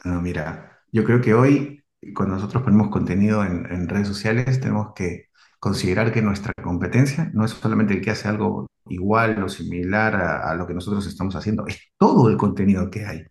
Mira, 0.06 0.80
yo 0.92 1.04
creo 1.04 1.22
que 1.22 1.34
hoy, 1.34 1.84
cuando 2.16 2.36
nosotros 2.36 2.64
ponemos 2.64 2.90
contenido 2.90 3.44
en, 3.44 3.90
redes 3.90 4.08
sociales, 4.08 4.60
tenemos 4.62 4.94
que 4.96 5.26
considerar 5.60 6.14
que 6.14 6.22
nuestra 6.22 6.54
competencia 6.64 7.32
no 7.34 7.44
es 7.44 7.52
solamente 7.52 7.96
el 7.96 8.02
que 8.02 8.12
hace 8.12 8.28
algo 8.28 8.68
igual 8.86 9.44
o 9.44 9.50
similar 9.50 10.16
a, 10.16 10.50
a, 10.50 10.56
lo 10.56 10.68
que 10.68 10.74
nosotros 10.74 11.06
estamos 11.08 11.36
haciendo, 11.36 11.68
es 11.68 11.80
todo 11.98 12.30
el 12.30 12.38
contenido 12.38 12.90
que 12.90 13.06
hay. 13.06 13.26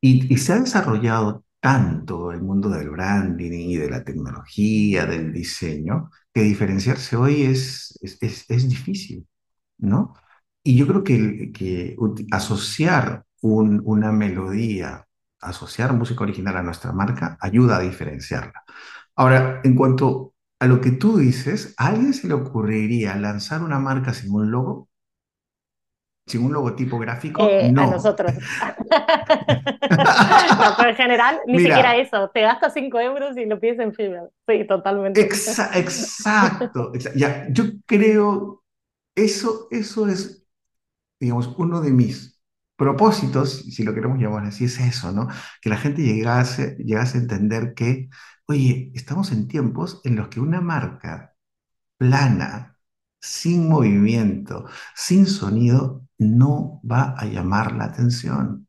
Y, 0.00 0.32
y, 0.32 0.38
se 0.38 0.52
ha 0.52 0.60
desarrollado 0.60 1.44
tanto 1.66 2.30
el 2.30 2.42
mundo 2.42 2.68
del 2.68 2.90
branding 2.90 3.50
y 3.50 3.76
de 3.76 3.90
la 3.90 4.04
tecnología, 4.04 5.04
del 5.04 5.32
diseño, 5.32 6.10
que 6.32 6.42
diferenciarse 6.42 7.16
hoy 7.16 7.42
es, 7.42 7.98
es, 8.02 8.44
es, 8.48 8.68
difícil, 8.68 9.26
¿no? 9.78 10.14
Y 10.62 10.76
yo 10.76 10.86
creo 10.86 11.02
que, 11.02 11.50
que 11.52 11.96
asociar 12.30 13.24
un, 13.42 13.82
una 13.84 14.12
melodía, 14.12 15.08
asociar 15.40 15.92
música 15.92 16.22
original 16.22 16.56
a 16.56 16.62
nuestra 16.62 16.92
marca, 16.92 17.36
ayuda 17.40 17.78
a 17.78 17.80
diferenciarla. 17.80 18.62
Ahora, 19.16 19.60
en 19.64 19.74
cuanto 19.74 20.34
a 20.60 20.68
lo 20.68 20.80
que 20.80 20.92
tú 20.92 21.18
dices, 21.18 21.74
¿a 21.78 21.88
alguien 21.88 22.14
se 22.14 22.28
le 22.28 22.34
ocurriría 22.34 23.16
lanzar 23.16 23.64
una 23.64 23.80
marca 23.80 24.14
sin 24.14 24.30
un 24.32 24.52
logo? 24.52 24.88
Sin 26.26 26.44
un 26.44 26.52
logotipo 26.52 26.98
gráfico, 26.98 27.48
eh, 27.48 27.70
no. 27.70 27.82
A 27.82 27.86
nosotros. 27.86 28.32
no, 28.34 28.40
pero 30.76 30.90
en 30.90 30.96
general, 30.96 31.38
ni 31.46 31.58
Mira, 31.58 31.76
siquiera 31.76 31.96
eso. 31.96 32.30
Te 32.34 32.40
gastas 32.40 32.74
5 32.74 32.98
euros 33.00 33.36
y 33.36 33.44
lo 33.46 33.60
pides 33.60 33.78
en 33.78 33.94
fibra. 33.94 34.28
Sí, 34.46 34.66
totalmente. 34.66 35.20
Exa 35.20 35.70
exacto. 35.78 36.92
exa 36.94 37.12
ya, 37.14 37.46
yo 37.50 37.64
creo, 37.86 38.64
eso, 39.14 39.68
eso 39.70 40.08
es, 40.08 40.46
digamos, 41.20 41.54
uno 41.58 41.80
de 41.80 41.92
mis 41.92 42.40
propósitos, 42.76 43.62
si 43.72 43.84
lo 43.84 43.94
queremos 43.94 44.18
llamar 44.18 44.46
así, 44.46 44.64
es 44.64 44.80
eso, 44.80 45.12
¿no? 45.12 45.28
Que 45.62 45.70
la 45.70 45.76
gente 45.78 46.02
llegase, 46.02 46.76
llegase 46.78 47.18
a 47.18 47.20
entender 47.22 47.74
que, 47.74 48.08
oye, 48.46 48.90
estamos 48.94 49.30
en 49.32 49.48
tiempos 49.48 50.00
en 50.04 50.16
los 50.16 50.28
que 50.28 50.40
una 50.40 50.60
marca 50.60 51.34
plana, 51.98 52.76
sin 53.20 53.68
movimiento, 53.68 54.66
sin 54.94 55.26
sonido, 55.26 56.05
no 56.18 56.80
va 56.88 57.14
a 57.16 57.26
llamar 57.26 57.72
la 57.72 57.84
atención, 57.84 58.68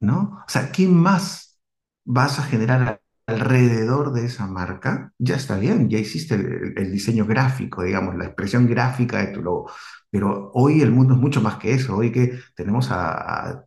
¿no? 0.00 0.42
O 0.46 0.48
sea, 0.48 0.72
¿qué 0.72 0.88
más 0.88 1.58
vas 2.04 2.38
a 2.38 2.42
generar 2.42 3.00
alrededor 3.26 4.12
de 4.12 4.26
esa 4.26 4.46
marca? 4.46 5.12
Ya 5.18 5.36
está 5.36 5.58
bien, 5.58 5.88
ya 5.90 5.98
hiciste 5.98 6.34
el, 6.34 6.92
diseño 6.92 7.26
gráfico, 7.26 7.82
digamos, 7.82 8.16
la 8.16 8.26
expresión 8.26 8.66
gráfica 8.66 9.18
de 9.18 9.28
tu 9.28 9.42
logo, 9.42 9.70
pero 10.10 10.50
hoy 10.54 10.82
el 10.82 10.92
mundo 10.92 11.14
es 11.14 11.20
mucho 11.20 11.40
más 11.40 11.56
que 11.56 11.74
eso, 11.74 11.96
hoy 11.96 12.12
que 12.12 12.38
tenemos 12.54 12.90
a, 12.90 13.50
a 13.50 13.64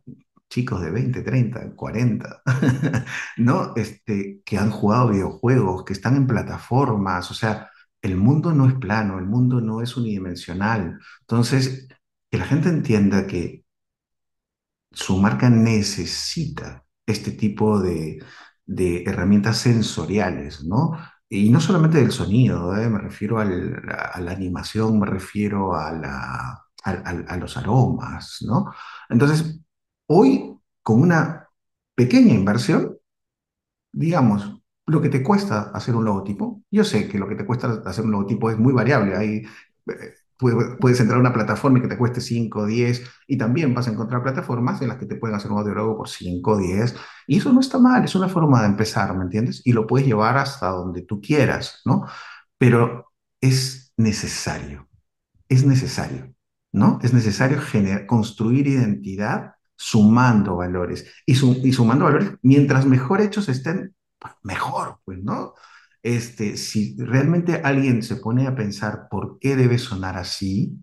chicos 0.50 0.82
de 0.82 0.90
20, 0.90 1.22
30, 1.22 1.74
40, 1.76 2.42
¿no? 3.38 3.72
Este, 3.76 4.40
que 4.44 4.58
han 4.58 4.70
jugado 4.70 5.10
videojuegos, 5.10 5.84
que 5.84 5.92
están 5.92 6.16
en 6.16 6.26
plataformas, 6.26 7.30
o 7.30 7.34
sea, 7.34 7.70
el 8.02 8.16
mundo 8.16 8.52
no 8.52 8.66
es 8.66 8.74
plano, 8.74 9.18
el 9.18 9.26
mundo 9.26 9.60
no 9.60 9.82
es 9.82 9.96
unidimensional. 9.96 10.98
Entonces, 11.20 11.88
que 12.30 12.38
la 12.38 12.46
gente 12.46 12.68
entienda 12.68 13.26
que 13.26 13.64
su 14.92 15.18
marca 15.18 15.50
necesita 15.50 16.84
este 17.06 17.32
tipo 17.32 17.80
de, 17.80 18.22
herramientas 18.66 19.58
sensoriales, 19.58 20.64
¿no? 20.64 20.96
Y 21.28 21.50
no 21.50 21.60
solamente 21.60 21.98
del 21.98 22.12
sonido, 22.12 22.76
¿eh? 22.76 22.88
me 22.88 22.98
refiero 22.98 23.40
a 23.40 23.44
la 23.44 24.30
animación, 24.32 24.98
me 25.00 25.06
refiero 25.06 25.74
a, 25.74 26.70
a, 26.84 27.36
los 27.36 27.56
aromas, 27.56 28.38
¿no? 28.42 28.72
Entonces, 29.08 29.60
hoy, 30.06 30.56
con 30.82 31.00
una 31.00 31.48
pequeña 31.94 32.34
inversión, 32.34 32.96
digamos, 33.92 34.60
lo 34.86 35.00
que 35.00 35.08
te 35.08 35.22
cuesta 35.22 35.70
hacer 35.74 35.94
un 35.94 36.04
logotipo, 36.04 36.62
yo 36.70 36.84
sé 36.84 37.08
que 37.08 37.18
lo 37.18 37.28
que 37.28 37.36
te 37.36 37.46
cuesta 37.46 37.82
hacer 37.84 38.04
un 38.04 38.12
logotipo 38.12 38.50
es 38.50 38.58
muy 38.58 38.72
variable. 38.72 39.16
Hay, 39.16 39.46
eh, 39.86 40.14
puedes 40.80 41.00
entrar 41.00 41.18
a 41.18 41.20
una 41.20 41.32
plataforma 41.32 41.80
que 41.80 41.88
te 41.88 41.98
cueste 41.98 42.20
5, 42.20 42.66
10, 42.66 43.02
y 43.26 43.36
también 43.38 43.74
vas 43.74 43.88
a 43.88 43.92
encontrar 43.92 44.22
plataformas 44.22 44.82
en 44.82 44.88
las 44.88 44.98
que 44.98 45.06
te 45.06 45.16
pueden 45.16 45.36
hacer 45.36 45.50
un 45.52 45.58
audiólogo 45.58 45.96
por 45.98 46.08
5, 46.08 46.56
10, 46.58 46.94
y 47.26 47.38
eso 47.38 47.52
no 47.52 47.60
está 47.60 47.78
mal, 47.78 48.04
es 48.04 48.14
una 48.14 48.28
forma 48.28 48.60
de 48.62 48.68
empezar, 48.68 49.16
¿me 49.16 49.24
entiendes? 49.24 49.62
Y 49.64 49.72
lo 49.72 49.86
puedes 49.86 50.06
llevar 50.06 50.38
hasta 50.38 50.68
donde 50.68 51.02
tú 51.02 51.20
quieras, 51.20 51.82
¿no? 51.84 52.06
Pero 52.58 53.12
es 53.40 53.92
necesario 53.96 54.88
es 55.48 55.64
necesario, 55.64 56.34
¿no? 56.72 56.98
Es 57.02 57.12
necesario 57.12 57.58
construir 58.06 58.66
identidad 58.68 59.54
sumando 59.76 60.56
valores. 60.56 61.06
Y, 61.26 61.34
su- 61.34 61.60
y 61.64 61.72
sumando 61.72 62.04
valores, 62.04 62.32
mientras 62.42 62.86
mejor 62.86 63.20
hechos 63.20 63.48
estén, 63.48 63.94
pues, 64.18 64.34
mejor, 64.42 65.00
pues, 65.04 65.18
¿no? 65.22 65.54
Este, 66.02 66.56
si 66.56 66.96
realmente 66.98 67.60
alguien 67.62 68.02
se 68.02 68.16
pone 68.16 68.46
a 68.46 68.54
pensar 68.54 69.08
por 69.10 69.38
qué 69.38 69.56
debe 69.56 69.78
sonar 69.78 70.16
así, 70.16 70.78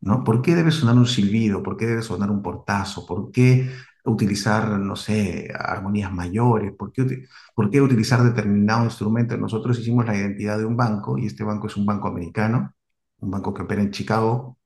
¿no? 0.00 0.24
¿Por 0.24 0.42
qué 0.42 0.54
debe 0.54 0.70
sonar 0.70 0.96
un 0.96 1.06
silbido? 1.06 1.62
¿Por 1.62 1.76
qué 1.76 1.86
debe 1.86 2.02
sonar 2.02 2.30
un 2.30 2.42
portazo? 2.42 3.06
¿Por 3.06 3.30
qué 3.32 3.70
utilizar, 4.04 4.78
no 4.78 4.96
sé, 4.96 5.48
armonías 5.58 6.12
mayores? 6.12 6.72
¿Por 6.76 6.92
qué, 6.92 7.26
por 7.54 7.70
qué 7.70 7.80
utilizar 7.80 8.22
determinado 8.22 8.84
instrumento? 8.84 9.36
Nosotros 9.36 9.78
hicimos 9.78 10.06
la 10.06 10.16
identidad 10.16 10.58
de 10.58 10.64
un 10.66 10.76
banco 10.76 11.18
y 11.18 11.26
este 11.26 11.44
banco 11.44 11.66
es 11.66 11.76
un 11.76 11.86
banco 11.86 12.08
americano, 12.08 12.74
un 13.20 13.30
banco 13.30 13.54
que 13.54 13.62
opera 13.62 13.82
en 13.82 13.90
Chicago, 13.90 14.58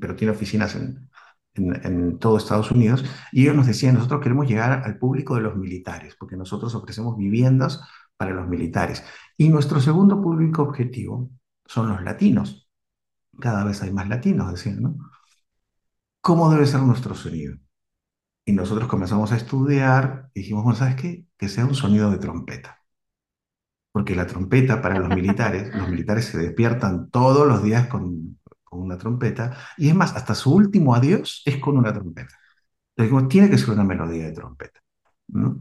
pero 0.00 0.16
tiene 0.16 0.32
oficinas 0.32 0.74
en, 0.76 1.08
en, 1.54 1.86
en 1.86 2.18
todo 2.18 2.36
Estados 2.38 2.70
Unidos. 2.70 3.04
Y 3.32 3.42
ellos 3.42 3.56
nos 3.56 3.66
decían, 3.66 3.94
nosotros 3.94 4.20
queremos 4.22 4.46
llegar 4.48 4.82
al 4.84 4.98
público 4.98 5.34
de 5.36 5.42
los 5.42 5.56
militares, 5.56 6.16
porque 6.18 6.36
nosotros 6.36 6.74
ofrecemos 6.74 7.16
viviendas 7.16 7.80
para 8.20 8.34
los 8.34 8.46
militares. 8.46 9.02
Y 9.38 9.48
nuestro 9.48 9.80
segundo 9.80 10.20
público 10.20 10.62
objetivo 10.62 11.30
son 11.64 11.88
los 11.88 12.02
latinos 12.02 12.70
cada 13.40 13.64
vez 13.64 13.82
hay 13.82 13.92
más 13.92 14.08
latinos, 14.08 14.52
decían, 14.52 14.82
¿no? 14.82 14.96
¿Cómo 16.20 16.50
debe 16.50 16.66
ser 16.66 16.80
nuestro 16.80 17.14
sonido? 17.14 17.56
Y 18.44 18.52
nosotros 18.52 18.88
comenzamos 18.88 19.32
a 19.32 19.36
estudiar 19.36 20.30
dijimos, 20.34 20.78
¿sabes 20.78 20.96
qué? 20.96 21.26
Que 21.38 21.48
sea 21.48 21.64
un 21.64 21.74
sonido 21.74 22.10
de 22.10 22.18
trompeta. 22.18 22.78
Porque 23.92 24.14
la 24.14 24.26
trompeta 24.26 24.80
para 24.82 24.98
los 24.98 25.08
militares, 25.08 25.74
los 25.74 25.88
militares 25.88 26.26
se 26.26 26.38
despiertan 26.38 27.10
todos 27.10 27.46
los 27.48 27.62
días 27.62 27.88
con, 27.88 28.38
una 28.72 28.98
trompeta, 28.98 29.56
y 29.78 29.88
es 29.88 29.94
más, 29.96 30.14
hasta 30.14 30.34
su 30.34 30.54
último 30.54 30.94
adiós 30.94 31.42
es 31.44 31.56
con 31.58 31.76
una 31.76 31.92
trompeta. 31.92 32.38
Entonces, 32.96 33.10
dijimos, 33.10 33.28
tiene 33.28 33.50
que 33.50 33.58
ser 33.58 33.70
una 33.70 33.84
melodía 33.84 34.26
de 34.26 34.32
trompeta. 34.32 34.80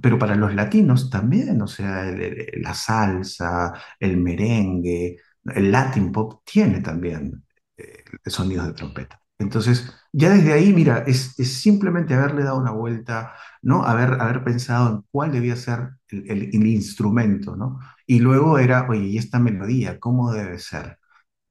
Pero 0.02 0.18
para 0.18 0.36
los 0.36 0.54
latinos 0.56 1.10
también, 1.10 1.62
o 1.62 1.68
sea, 1.68 2.06
la 2.54 2.74
salsa, 2.74 3.74
el 4.00 4.18
merengue, 4.18 5.18
el 5.46 5.72
Latin 5.72 6.12
pop 6.12 6.42
tiene 6.44 6.82
también 6.82 7.44
eh, 7.78 8.04
sonidos 8.26 8.68
de 8.68 8.74
trompeta. 8.74 9.22
Entonces, 9.38 9.94
ya 10.12 10.32
desde 10.32 10.54
ahí, 10.54 10.74
mira, 10.74 11.04
es, 11.08 11.34
simplemente 11.36 12.14
haberle 12.14 12.44
dado 12.44 12.58
una 12.58 12.72
vuelta, 12.72 13.34
¿no? 13.62 13.84
Haber, 13.84 14.20
haber 14.22 14.44
pensado 14.44 14.90
en 14.96 15.02
cuál 15.12 15.32
debía 15.32 15.56
ser 15.56 15.92
el, 16.10 16.30
el- 16.30 16.44
el 16.56 16.68
instrumento, 16.68 17.56
¿no? 17.56 17.80
Y 18.06 18.20
luego 18.20 18.58
era, 18.60 18.88
oye, 18.90 19.04
¿y 19.06 19.18
esta 19.18 19.40
melodía 19.40 20.00
cómo 20.00 20.32
debe 20.32 20.60
ser? 20.60 20.98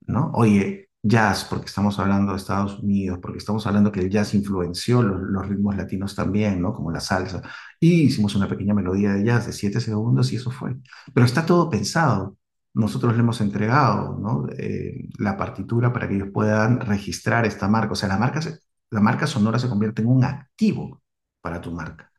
¿no? 0.07 0.31
Oye, 0.35 0.88
jazz, 1.09 1.45
porque 1.49 1.67
estamos 1.67 1.99
hablando 1.99 2.33
de 2.33 2.39
Estados 2.39 2.79
Unidos, 2.81 3.19
porque 3.23 3.39
estamos 3.39 3.67
hablando 3.67 3.93
que 3.93 4.01
el 4.01 4.11
jazz 4.11 4.35
influenció 4.35 5.03
los, 5.03 5.21
los 5.23 5.49
ritmos 5.49 5.77
latinos 5.77 6.15
también, 6.15 6.61
¿no? 6.63 6.75
Como 6.75 6.91
la 6.93 7.01
salsa. 7.01 7.43
Y 7.81 8.03
hicimos 8.05 8.35
una 8.35 8.49
pequeña 8.49 8.75
melodía 8.75 9.13
de 9.15 9.25
jazz 9.25 9.47
de 9.47 9.53
siete 9.53 9.81
segundos 9.81 10.33
y 10.33 10.37
eso 10.37 10.51
fue. 10.51 10.77
Pero 11.15 11.27
está 11.27 11.47
todo 11.47 11.71
pensado. 11.71 12.37
Nosotros 12.75 13.15
le 13.15 13.21
hemos 13.21 13.41
entregado, 13.41 14.19
¿no? 14.19 14.47
Eh, 14.57 15.09
la 15.19 15.37
partitura 15.37 15.93
para 15.93 16.09
que 16.09 16.15
ellos 16.17 16.29
puedan 16.33 16.81
registrar 16.81 17.47
esta 17.47 17.69
marca. 17.69 17.93
O 17.93 17.97
sea, 17.97 18.09
la 18.09 18.19
marca, 18.19 18.43
se- 18.43 18.59
la 18.91 19.01
marca 19.01 19.27
sonora 19.27 19.59
se 19.59 19.69
convierte 19.69 20.03
en 20.03 20.09
un 20.09 20.25
activo 20.25 21.03
para 21.41 21.61
tu 21.61 21.73
marca, 21.73 22.11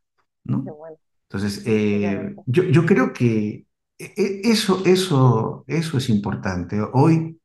¿no? 0.46 0.74
bueno, 0.78 0.98
Entonces, 1.30 1.64
eh, 1.66 2.36
yo, 2.46 2.64
yo 2.66 2.86
creo 2.86 3.14
que 3.14 3.68
e- 4.00 4.14
e- 4.18 4.42
eso, 4.52 4.84
eso, 4.86 5.64
eso 5.68 5.98
es 5.98 6.10
importante. 6.10 6.80
Hoy 6.94 7.40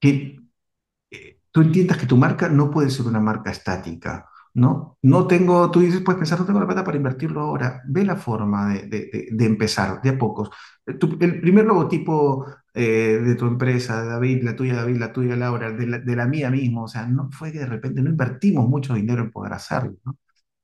que 0.00 0.10
eh, 0.10 0.37
tú 1.58 1.62
entiendas 1.64 1.98
que 1.98 2.06
tu 2.06 2.16
marca 2.16 2.48
no 2.48 2.70
puede 2.70 2.88
ser 2.88 3.06
una 3.06 3.18
marca 3.18 3.50
estática, 3.50 4.28
¿no? 4.54 4.96
No 5.02 5.26
tengo, 5.26 5.68
tú 5.72 5.80
dices, 5.80 6.02
puedes 6.02 6.18
pensar, 6.20 6.38
no 6.38 6.46
tengo 6.46 6.60
la 6.60 6.66
plata 6.66 6.84
para 6.84 6.96
invertirlo 6.96 7.40
ahora. 7.40 7.82
Ve 7.88 8.04
la 8.04 8.14
forma 8.14 8.74
de, 8.74 9.28
empezar, 9.40 10.00
de 10.00 10.10
a 10.10 10.18
pocos. 10.18 10.50
Eh, 10.86 10.96
el 11.20 11.40
primer 11.40 11.64
logotipo 11.64 12.46
eh, 12.72 13.20
de 13.24 13.34
tu 13.34 13.46
empresa, 13.46 14.04
David, 14.04 14.44
la 14.44 14.54
tuya, 14.54 14.74
David, 14.76 14.98
la 14.98 15.12
tuya, 15.12 15.34
Laura, 15.34 15.72
de 15.72 15.86
la, 15.88 15.98
la 15.98 16.26
mía 16.26 16.48
mismo, 16.48 16.84
o 16.84 16.88
sea, 16.88 17.06
no 17.08 17.28
fue 17.32 17.50
que 17.50 17.58
de 17.58 17.66
repente 17.66 18.02
no 18.02 18.10
invertimos 18.10 18.68
mucho 18.68 18.94
dinero 18.94 19.22
en 19.22 19.32
poder 19.32 19.52
hacerlo. 19.52 19.96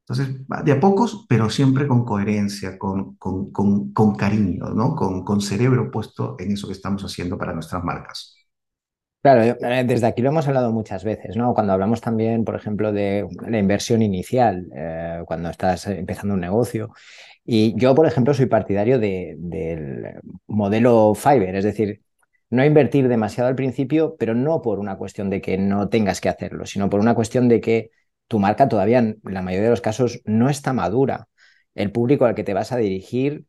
Entonces, 0.07 0.37
de 0.65 0.73
a 0.73 0.79
pocos, 0.81 1.27
pero 1.29 1.51
siempre 1.51 1.89
con 1.89 2.05
coherencia, 2.05 2.79
con, 2.79 3.17
cariño, 4.17 4.67
¿no? 4.75 4.95
Con 4.95 5.41
cerebro 5.41 5.91
puesto 5.91 6.37
en 6.39 6.53
eso 6.53 6.69
que 6.69 6.75
estamos 6.75 7.03
haciendo 7.05 7.37
para 7.37 7.53
nuestras 7.53 7.83
marcas. 7.83 8.44
Claro, 9.25 9.43
eh, 9.43 9.85
desde 9.87 10.07
aquí 10.07 10.21
lo 10.21 10.29
hemos 10.29 10.47
hablado 10.49 10.71
muchas 10.71 11.03
veces, 11.03 11.35
¿no? 11.35 11.55
Cuando 11.55 11.73
hablamos 11.73 12.03
también, 12.03 12.45
por 12.45 12.57
ejemplo, 12.57 12.93
de 12.93 13.27
la 13.49 13.59
inversión 13.59 14.03
inicial, 14.03 14.69
eh, 14.77 15.23
cuando 15.27 15.49
estás 15.49 15.87
empezando 15.87 16.35
un 16.35 16.41
negocio. 16.41 16.93
Y 17.45 17.75
yo, 17.81 17.95
por 17.95 18.07
ejemplo, 18.07 18.35
soy 18.35 18.47
partidario 18.47 18.99
de- 18.99 19.35
del 19.39 20.21
modelo 20.47 21.15
Fiverr, 21.15 21.57
es 21.57 21.65
decir, 21.65 22.03
no 22.51 22.65
invertir 22.67 23.09
demasiado 23.09 23.49
al 23.49 23.55
principio, 23.57 24.15
pero 24.19 24.35
no 24.35 24.61
por 24.63 24.79
una 24.79 24.97
cuestión 24.99 25.31
de 25.31 25.41
que 25.41 25.57
no 25.59 25.89
tengas 25.89 26.21
que 26.21 26.29
hacerlo, 26.31 26.67
sino 26.67 26.91
por 26.91 27.01
una 27.01 27.15
cuestión 27.15 27.49
de 27.49 27.61
que 27.63 27.91
tu 28.29 28.39
marca 28.39 28.69
todavía, 28.69 28.99
en 28.99 29.21
la 29.25 29.43
mayoría 29.43 29.65
de 29.67 29.71
los 29.71 29.83
casos, 29.83 30.23
no 30.27 30.51
está 30.51 30.75
madura. 30.75 31.29
El 31.75 31.93
público 31.93 32.27
al 32.27 32.35
que 32.35 32.45
te 32.45 32.55
vas 32.55 32.73
a 32.73 32.79
dirigir 32.79 33.47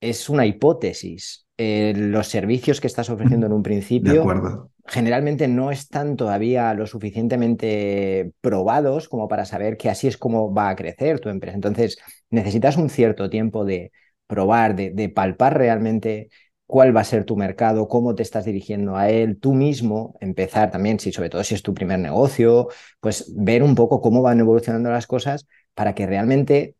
es 0.00 0.28
una 0.28 0.46
hipótesis. 0.46 1.46
Eh, 1.58 1.92
los 1.96 2.28
servicios 2.28 2.80
que 2.80 2.86
estás 2.88 3.10
ofreciendo 3.10 3.46
en 3.46 3.52
un 3.52 3.62
De 3.62 3.64
principio 3.64 4.20
acuerdo. 4.20 4.70
Generalmente 4.88 5.48
no 5.48 5.70
están 5.70 6.16
todavía 6.16 6.72
lo 6.74 6.86
suficientemente 6.86 8.32
probados 8.40 9.08
como 9.08 9.28
para 9.28 9.44
saber 9.44 9.76
que 9.76 9.90
así 9.90 10.08
es 10.08 10.16
como 10.16 10.52
va 10.54 10.70
a 10.70 10.76
crecer 10.76 11.20
tu 11.20 11.28
empresa. 11.28 11.56
Entonces, 11.56 11.98
necesitas 12.30 12.76
un 12.76 12.90
cierto 12.90 13.30
tiempo 13.30 13.64
de 13.64 13.92
probar, 14.26 14.74
de, 14.76 14.90
de 14.90 15.08
palpar 15.08 15.56
realmente 15.56 16.28
cuál 16.66 16.94
va 16.96 17.00
a 17.00 17.04
ser 17.04 17.24
tu 17.24 17.36
mercado, 17.36 17.88
cómo 17.88 18.14
te 18.14 18.22
estás 18.22 18.44
dirigiendo 18.44 18.96
a 18.96 19.08
él, 19.10 19.38
tú 19.40 19.54
mismo 19.54 20.16
empezar 20.20 20.70
también, 20.70 21.00
si 21.00 21.12
sobre 21.12 21.30
todo 21.30 21.42
si 21.44 21.54
es 21.54 21.62
tu 21.62 21.72
primer 21.74 21.98
negocio, 21.98 22.68
pues 23.00 23.32
ver 23.36 23.62
un 23.62 23.74
poco 23.74 24.00
cómo 24.02 24.20
van 24.22 24.40
evolucionando 24.40 24.90
las 24.90 25.06
cosas 25.06 25.46
para 25.74 25.94
que 25.94 26.06
realmente 26.06 26.76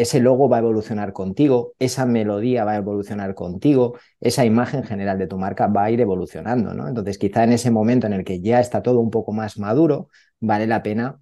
ese 0.00 0.18
logo 0.18 0.48
va 0.48 0.56
a 0.56 0.60
evolucionar 0.60 1.12
contigo, 1.12 1.74
esa 1.78 2.06
melodía 2.06 2.64
va 2.64 2.72
a 2.72 2.76
evolucionar 2.76 3.34
contigo, 3.34 3.98
esa 4.18 4.46
imagen 4.46 4.82
general 4.82 5.18
de 5.18 5.26
tu 5.26 5.36
marca 5.36 5.66
va 5.66 5.84
a 5.84 5.90
ir 5.90 6.00
evolucionando, 6.00 6.72
¿no? 6.72 6.88
Entonces, 6.88 7.18
quizá 7.18 7.44
en 7.44 7.52
ese 7.52 7.70
momento 7.70 8.06
en 8.06 8.14
el 8.14 8.24
que 8.24 8.40
ya 8.40 8.60
está 8.60 8.82
todo 8.82 8.98
un 9.00 9.10
poco 9.10 9.32
más 9.32 9.58
maduro, 9.58 10.08
vale 10.40 10.66
la 10.66 10.82
pena 10.82 11.20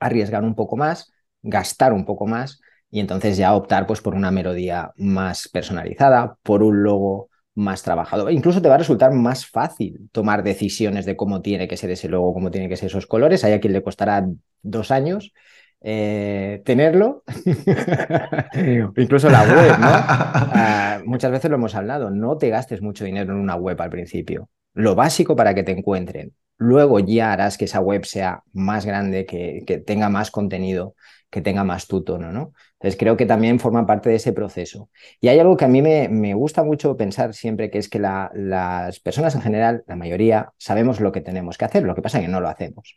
arriesgar 0.00 0.44
un 0.44 0.54
poco 0.54 0.76
más, 0.76 1.12
gastar 1.42 1.94
un 1.94 2.04
poco 2.04 2.26
más 2.26 2.60
y 2.90 3.00
entonces 3.00 3.38
ya 3.38 3.54
optar 3.54 3.86
pues 3.86 4.02
por 4.02 4.14
una 4.14 4.30
melodía 4.30 4.92
más 4.96 5.48
personalizada, 5.48 6.36
por 6.42 6.62
un 6.62 6.82
logo 6.82 7.30
más 7.54 7.82
trabajado. 7.82 8.28
Incluso 8.30 8.60
te 8.60 8.68
va 8.68 8.74
a 8.74 8.78
resultar 8.78 9.12
más 9.12 9.46
fácil 9.46 10.10
tomar 10.12 10.42
decisiones 10.42 11.06
de 11.06 11.16
cómo 11.16 11.40
tiene 11.40 11.68
que 11.68 11.78
ser 11.78 11.90
ese 11.90 12.08
logo, 12.08 12.34
cómo 12.34 12.50
tiene 12.50 12.68
que 12.68 12.76
ser 12.76 12.88
esos 12.88 13.06
colores. 13.06 13.44
Hay 13.44 13.54
a 13.54 13.60
quien 13.60 13.72
le 13.72 13.82
costará 13.82 14.28
dos 14.62 14.90
años 14.90 15.32
eh, 15.80 16.62
tenerlo, 16.64 17.22
incluso 18.96 19.30
la 19.30 19.42
web, 19.42 19.78
¿no? 19.78 19.88
Ah, 19.90 21.00
muchas 21.04 21.30
veces 21.30 21.50
lo 21.50 21.56
hemos 21.56 21.74
hablado, 21.74 22.10
no 22.10 22.36
te 22.36 22.50
gastes 22.50 22.82
mucho 22.82 23.04
dinero 23.04 23.32
en 23.32 23.38
una 23.40 23.54
web 23.56 23.80
al 23.80 23.90
principio. 23.90 24.48
Lo 24.74 24.94
básico 24.94 25.36
para 25.36 25.54
que 25.54 25.62
te 25.62 25.72
encuentren. 25.72 26.34
Luego 26.56 26.98
ya 26.98 27.32
harás 27.32 27.56
que 27.56 27.66
esa 27.66 27.80
web 27.80 28.04
sea 28.04 28.42
más 28.52 28.84
grande, 28.84 29.24
que, 29.26 29.62
que 29.66 29.78
tenga 29.78 30.08
más 30.08 30.30
contenido, 30.30 30.94
que 31.30 31.40
tenga 31.40 31.62
más 31.62 31.86
tu 31.86 32.02
tono, 32.02 32.32
¿no? 32.32 32.52
Entonces 32.74 32.98
creo 32.98 33.16
que 33.16 33.26
también 33.26 33.60
forma 33.60 33.86
parte 33.86 34.10
de 34.10 34.16
ese 34.16 34.32
proceso. 34.32 34.90
Y 35.20 35.28
hay 35.28 35.38
algo 35.38 35.56
que 35.56 35.64
a 35.64 35.68
mí 35.68 35.82
me, 35.82 36.08
me 36.08 36.34
gusta 36.34 36.64
mucho 36.64 36.96
pensar 36.96 37.34
siempre, 37.34 37.70
que 37.70 37.78
es 37.78 37.88
que 37.88 37.98
las 38.00 39.00
personas 39.00 39.34
en 39.34 39.42
general, 39.42 39.84
la 39.86 39.96
mayoría, 39.96 40.52
sabemos 40.58 41.00
lo 41.00 41.12
que 41.12 41.20
tenemos 41.20 41.58
que 41.58 41.64
hacer, 41.64 41.84
lo 41.84 41.94
que 41.94 42.02
pasa 42.02 42.18
es 42.18 42.24
que 42.24 42.30
no 42.30 42.40
lo 42.40 42.48
hacemos. 42.48 42.96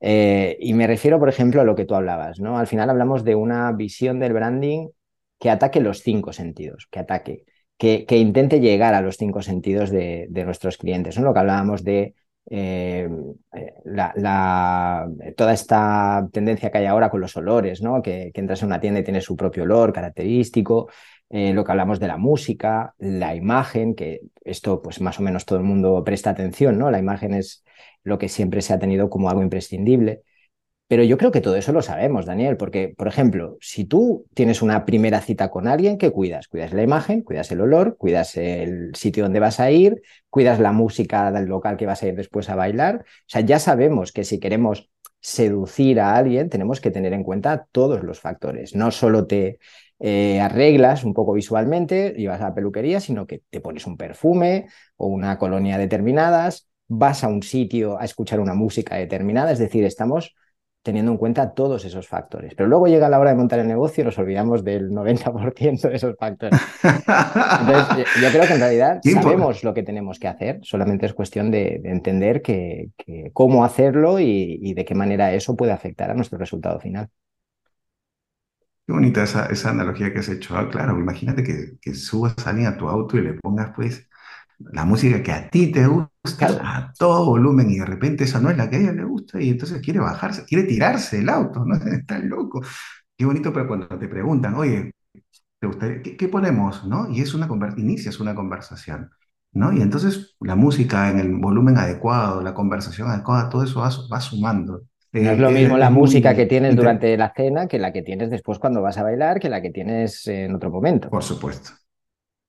Eh, 0.00 0.56
y 0.60 0.74
me 0.74 0.86
refiero, 0.86 1.18
por 1.18 1.28
ejemplo, 1.28 1.60
a 1.60 1.64
lo 1.64 1.74
que 1.74 1.84
tú 1.84 1.94
hablabas, 1.94 2.40
¿no? 2.40 2.58
Al 2.58 2.66
final 2.66 2.90
hablamos 2.90 3.24
de 3.24 3.34
una 3.34 3.72
visión 3.72 4.18
del 4.20 4.32
branding 4.32 4.88
que 5.38 5.50
ataque 5.50 5.80
los 5.80 6.02
cinco 6.02 6.32
sentidos, 6.32 6.88
que 6.90 7.00
ataque, 7.00 7.44
que, 7.76 8.04
que 8.06 8.16
intente 8.18 8.60
llegar 8.60 8.94
a 8.94 9.00
los 9.02 9.16
cinco 9.16 9.42
sentidos 9.42 9.90
de, 9.90 10.26
de 10.30 10.44
nuestros 10.44 10.78
clientes, 10.78 11.18
¿no? 11.18 11.24
Lo 11.24 11.34
que 11.34 11.40
hablábamos 11.40 11.84
de 11.84 12.14
eh, 12.50 13.08
la, 13.84 15.06
toda 15.36 15.52
esta 15.52 16.26
tendencia 16.32 16.70
que 16.70 16.78
hay 16.78 16.86
ahora 16.86 17.10
con 17.10 17.20
los 17.20 17.36
olores, 17.36 17.82
¿no? 17.82 18.00
que, 18.00 18.30
entras 18.34 18.62
en 18.62 18.68
una 18.68 18.80
tienda 18.80 19.00
y 19.00 19.04
tiene 19.04 19.20
su 19.20 19.36
propio 19.36 19.64
olor 19.64 19.92
característico, 19.92 20.88
eh, 21.30 21.52
lo 21.52 21.64
que 21.64 21.72
hablamos 21.72 22.00
de 22.00 22.08
la 22.08 22.16
música, 22.16 22.94
la 22.98 23.34
imagen, 23.34 23.94
que 23.94 24.20
esto 24.44 24.82
pues 24.82 25.00
más 25.00 25.18
o 25.20 25.22
menos 25.22 25.44
todo 25.44 25.58
el 25.58 25.64
mundo 25.64 26.02
presta 26.04 26.30
atención, 26.30 26.78
¿no? 26.78 26.90
la 26.90 26.98
imagen 26.98 27.34
es 27.34 27.64
lo 28.02 28.18
que 28.18 28.28
siempre 28.28 28.62
se 28.62 28.72
ha 28.72 28.78
tenido 28.78 29.10
como 29.10 29.28
algo 29.30 29.42
imprescindible. 29.42 30.22
Pero 30.88 31.02
yo 31.02 31.18
creo 31.18 31.30
que 31.30 31.42
todo 31.42 31.56
eso 31.56 31.72
lo 31.72 31.82
sabemos, 31.82 32.24
Daniel, 32.24 32.56
porque, 32.56 32.94
por 32.96 33.08
ejemplo, 33.08 33.58
si 33.60 33.84
tú 33.84 34.24
tienes 34.32 34.62
una 34.62 34.86
primera 34.86 35.20
cita 35.20 35.50
con 35.50 35.68
alguien, 35.68 35.98
¿qué 35.98 36.10
cuidas? 36.10 36.48
Cuidas 36.48 36.72
la 36.72 36.82
imagen, 36.82 37.20
cuidas 37.20 37.52
el 37.52 37.60
olor, 37.60 37.98
cuidas 37.98 38.36
el 38.38 38.94
sitio 38.94 39.24
donde 39.24 39.38
vas 39.38 39.60
a 39.60 39.70
ir, 39.70 40.00
cuidas 40.30 40.60
la 40.60 40.72
música 40.72 41.30
del 41.30 41.44
local 41.44 41.76
que 41.76 41.84
vas 41.84 42.02
a 42.02 42.08
ir 42.08 42.14
después 42.16 42.48
a 42.48 42.54
bailar. 42.56 43.04
O 43.04 43.04
sea, 43.26 43.42
ya 43.42 43.58
sabemos 43.58 44.12
que 44.12 44.24
si 44.24 44.40
queremos 44.40 44.90
seducir 45.20 46.00
a 46.00 46.16
alguien, 46.16 46.48
tenemos 46.48 46.80
que 46.80 46.90
tener 46.90 47.12
en 47.12 47.22
cuenta 47.22 47.66
todos 47.70 48.02
los 48.02 48.20
factores. 48.20 48.74
No 48.74 48.90
solo 48.90 49.26
te 49.26 49.58
eh, 50.00 50.40
arreglas 50.40 51.04
un 51.04 51.14
poco 51.14 51.32
visualmente 51.32 52.14
y 52.16 52.26
vas 52.26 52.40
a 52.40 52.48
la 52.48 52.54
peluquería, 52.54 53.00
sino 53.00 53.26
que 53.26 53.42
te 53.50 53.60
pones 53.60 53.86
un 53.86 53.96
perfume 53.96 54.66
o 54.96 55.08
una 55.08 55.38
colonia 55.38 55.78
determinadas, 55.78 56.68
vas 56.86 57.24
a 57.24 57.28
un 57.28 57.42
sitio 57.42 57.98
a 58.00 58.04
escuchar 58.04 58.40
una 58.40 58.54
música 58.54 58.96
determinada, 58.96 59.52
es 59.52 59.58
decir, 59.58 59.84
estamos 59.84 60.34
teniendo 60.82 61.12
en 61.12 61.18
cuenta 61.18 61.52
todos 61.52 61.84
esos 61.84 62.08
factores. 62.08 62.54
Pero 62.54 62.68
luego 62.68 62.86
llega 62.86 63.08
la 63.08 63.18
hora 63.18 63.30
de 63.30 63.36
montar 63.36 63.58
el 63.58 63.68
negocio 63.68 64.02
y 64.02 64.04
nos 64.06 64.18
olvidamos 64.18 64.64
del 64.64 64.90
90% 64.90 65.88
de 65.88 65.96
esos 65.96 66.16
factores. 66.16 66.58
Entonces, 66.82 68.06
yo 68.22 68.30
creo 68.30 68.46
que 68.46 68.54
en 68.54 68.60
realidad 68.60 69.00
sabemos 69.02 69.64
lo 69.64 69.74
que 69.74 69.82
tenemos 69.82 70.18
que 70.18 70.28
hacer, 70.28 70.60
solamente 70.62 71.06
es 71.06 71.12
cuestión 71.12 71.50
de, 71.50 71.80
entender 71.84 72.40
que, 72.40 72.90
cómo 73.32 73.64
hacerlo 73.64 74.18
y, 74.18 74.72
de 74.72 74.84
qué 74.84 74.94
manera 74.94 75.34
eso 75.34 75.56
puede 75.56 75.72
afectar 75.72 76.10
a 76.10 76.14
nuestro 76.14 76.38
resultado 76.38 76.80
final. 76.80 77.10
Qué 78.88 78.92
bonita 78.94 79.22
esa, 79.22 79.46
esa 79.48 79.70
analogía 79.70 80.12
que 80.14 80.20
has 80.20 80.30
hecho. 80.30 80.56
Ah, 80.56 80.70
claro, 80.70 80.98
imagínate 80.98 81.44
que, 81.44 81.78
que 81.80 81.94
subas 81.94 82.34
a 82.46 82.50
alguien 82.50 82.68
a 82.68 82.78
tu 82.78 82.88
auto 82.88 83.18
y 83.18 83.22
le 83.22 83.34
pongas 83.34 83.72
pues 83.76 84.08
la 84.58 84.84
música 84.86 85.22
que 85.22 85.32
a 85.32 85.50
ti 85.50 85.72
te 85.72 85.86
gusta 85.86 86.08
a 86.62 86.92
todo 86.98 87.26
volumen 87.26 87.70
y 87.70 87.78
de 87.80 87.86
repente 87.86 88.24
esa 88.24 88.40
no 88.40 88.50
es 88.50 88.56
la 88.58 88.70
que 88.70 88.76
a 88.76 88.80
ella 88.80 88.92
le 88.92 89.04
gusta 89.04 89.42
y 89.42 89.50
entonces 89.50 89.82
quiere 89.82 90.00
bajarse, 90.00 90.44
quiere 90.46 90.64
tirarse 90.64 91.18
el 91.20 91.28
auto, 91.30 91.64
¿no? 91.66 91.76
Está 91.92 92.18
loco. 92.20 92.62
Qué 93.16 93.24
bonito, 93.26 93.52
pero 93.52 93.68
cuando 93.68 93.88
te 93.98 94.08
preguntan, 94.08 94.54
oye, 94.56 94.92
¿te 95.60 95.66
gustaría, 95.66 96.02
qué, 96.02 96.28
ponemos? 96.28 96.84
¿no? 96.86 97.10
Y 97.10 97.20
es 97.22 97.34
una 97.34 97.48
inicias 97.78 98.20
una 98.20 98.34
conversación, 98.34 99.10
¿no? 99.52 99.72
Y 99.72 99.82
entonces 99.82 100.36
la 100.40 100.56
música 100.56 101.10
en 101.10 101.18
el 101.20 101.34
volumen 101.36 101.78
adecuado, 101.78 102.42
la 102.42 102.54
conversación 102.54 103.10
adecuada, 103.10 103.48
todo 103.50 103.64
eso 103.64 103.80
va, 103.82 104.20
sumando. 104.20 104.84
No 105.12 105.30
es 105.30 105.38
lo 105.38 105.50
eh, 105.50 105.52
mismo 105.52 105.78
la 105.78 105.90
música 105.90 106.34
que 106.34 106.46
tienes 106.46 106.76
durante 106.76 107.16
la 107.16 107.32
cena 107.34 107.66
que 107.66 107.78
la 107.78 107.92
que 107.92 108.02
tienes 108.02 108.30
después 108.30 108.58
cuando 108.58 108.82
vas 108.82 108.98
a 108.98 109.02
bailar, 109.02 109.40
que 109.40 109.48
la 109.48 109.62
que 109.62 109.70
tienes 109.70 110.26
en 110.26 110.54
otro 110.54 110.70
momento. 110.70 111.10
Por 111.10 111.22
supuesto. 111.22 111.70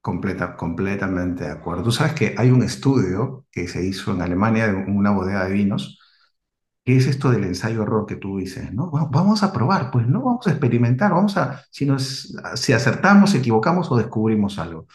Completa, 0.02 0.56
completamente 0.56 1.44
de 1.44 1.52
acuerdo. 1.52 1.84
Tú 1.84 1.92
sabes 1.92 2.14
que 2.14 2.36
hay 2.38 2.52
un 2.52 2.64
estudio 2.64 3.46
que 3.52 3.68
se 3.68 3.86
hizo 3.86 4.12
en 4.14 4.22
Alemania 4.22 4.66
en 4.66 4.96
una 4.96 5.12
bodega 5.12 5.46
de 5.46 5.54
vinos, 5.54 6.00
que 6.86 6.96
es 6.96 7.06
esto 7.06 7.32
del 7.32 7.44
ensayo 7.44 7.84
error 7.84 8.06
que 8.06 8.16
tú 8.16 8.38
dices, 8.38 8.74
¿no? 8.74 8.90
Vamos 9.12 9.44
a 9.44 9.52
probar, 9.52 9.92
pues 9.92 10.08
no 10.08 10.22
vamos 10.24 10.48
a 10.48 10.52
experimentar, 10.52 11.12
vamos 11.12 11.36
a, 11.38 11.62
si, 11.70 11.86
nos, 11.86 12.34
si 12.56 12.74
acertamos, 12.74 13.36
equivocamos 13.36 13.92
o 13.92 13.98
descubrimos 13.98 14.58
algo. 14.58 14.88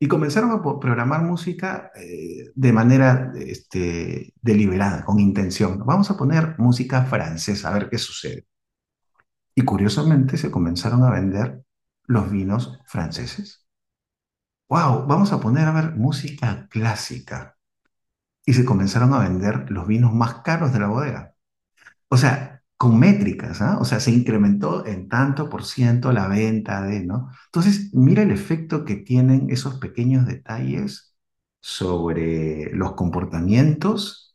Y 0.00 0.08
comenzaron 0.08 0.50
a 0.50 0.62
programar 0.80 1.22
música 1.22 1.92
eh, 1.94 2.50
de 2.54 2.72
manera 2.72 3.32
este, 3.36 4.34
deliberada, 4.40 5.04
con 5.04 5.20
intención. 5.20 5.84
Vamos 5.86 6.10
a 6.10 6.16
poner 6.16 6.56
música 6.58 7.04
francesa, 7.04 7.68
a 7.68 7.74
ver 7.74 7.88
qué 7.88 7.98
sucede. 7.98 8.46
Y 9.54 9.62
curiosamente 9.62 10.36
se 10.36 10.50
comenzaron 10.50 11.04
a 11.04 11.10
vender 11.10 11.62
los 12.06 12.30
vinos 12.30 12.80
franceses 12.86 13.60
wow, 14.70 15.04
vamos 15.06 15.32
a 15.32 15.40
poner 15.40 15.66
a 15.68 15.72
ver 15.72 15.96
música 15.96 16.68
clásica. 16.70 17.58
Y 18.46 18.54
se 18.54 18.64
comenzaron 18.64 19.12
a 19.14 19.18
vender 19.18 19.70
los 19.70 19.86
vinos 19.86 20.14
más 20.14 20.36
caros 20.42 20.72
de 20.72 20.78
la 20.80 20.88
bodega. 20.88 21.34
O 22.08 22.16
sea, 22.16 22.49
con 22.80 22.98
métricas, 22.98 23.60
¿ah? 23.60 23.76
O 23.78 23.84
sea, 23.84 24.00
se 24.00 24.10
incrementó 24.10 24.86
en 24.86 25.06
tanto 25.10 25.50
por 25.50 25.64
ciento 25.66 26.12
la 26.12 26.28
venta 26.28 26.80
de, 26.82 27.04
¿no? 27.04 27.30
Entonces, 27.48 27.90
mira 27.92 28.22
el 28.22 28.30
efecto 28.30 28.86
que 28.86 28.96
tienen 28.96 29.50
esos 29.50 29.78
pequeños 29.78 30.26
detalles 30.26 31.14
sobre 31.60 32.70
los 32.74 32.94
comportamientos 32.94 34.34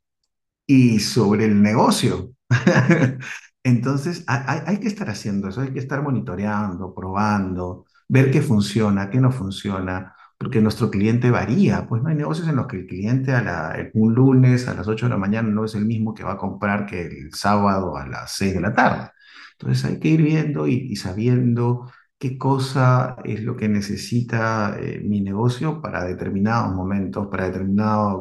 y 0.67 0.99
sobre 0.99 1.45
el 1.45 1.60
negocio. 1.63 2.34
Entonces, 3.63 4.23
hay, 4.27 4.60
hay, 4.67 4.79
que 4.79 4.89
estar 4.89 5.10
haciendo 5.10 5.47
eso, 5.49 5.62
hay 5.62 5.73
que 5.73 5.79
estar 5.79 6.03
monitoreando, 6.03 6.93
probando, 6.93 7.86
ver 8.08 8.29
qué 8.29 8.43
funciona, 8.43 9.10
qué 9.10 9.19
no 9.19 9.31
funciona 9.31 10.15
porque 10.45 10.62
nuestro 10.62 10.91
cliente 10.91 11.31
varía, 11.31 11.88
pues 11.88 12.03
no 12.03 12.10
hay 12.10 12.15
negocios 12.15 12.47
en 12.47 12.58
los 12.58 12.67
que 12.67 12.77
el 12.77 12.86
cliente 12.86 13.34
a 13.34 13.89
un 13.95 14.13
lunes 14.13 14.67
a 14.67 14.75
las 14.75 14.88
8 14.88 15.08
de 15.08 15.10
la 15.10 15.17
mañana 15.17 15.49
no 15.49 15.65
es 15.65 15.73
el 15.73 15.86
mismo 15.86 16.13
que 16.13 16.23
va 16.23 16.34
a 16.34 16.38
comprar 16.38 16.86
que 16.86 17.01
el 17.01 17.34
sábado 17.34 17.97
a 17.97 18.05
las 18.08 18.34
6 18.34 18.53
de 18.53 18.62
la 18.62 18.71
tarde. 18.71 19.10
Entonces 19.53 19.84
hay 19.86 19.99
que 19.99 20.10
ir 20.10 20.21
viendo 20.21 20.67
y, 20.67 20.95
sabiendo 20.97 21.91
qué 22.19 22.38
cosa 22.38 23.17
es 23.23 23.41
lo 23.43 23.55
que 23.58 23.67
necesita 23.67 24.77
eh, 24.79 25.01
mi 25.03 25.19
negocio 25.21 25.81
para 25.81 26.03
determinados 26.05 26.75
momentos, 26.75 27.25
para 27.27 27.47
determinada 27.47 28.13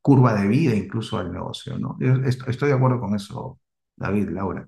curva 0.00 0.32
de 0.32 0.48
vida 0.48 0.74
incluso 0.74 1.18
al 1.18 1.30
negocio, 1.30 1.76
estoy 2.00 2.68
de 2.70 2.74
acuerdo 2.74 3.00
con 3.00 3.14
eso, 3.14 3.60
David, 3.96 4.30
Laura. 4.30 4.66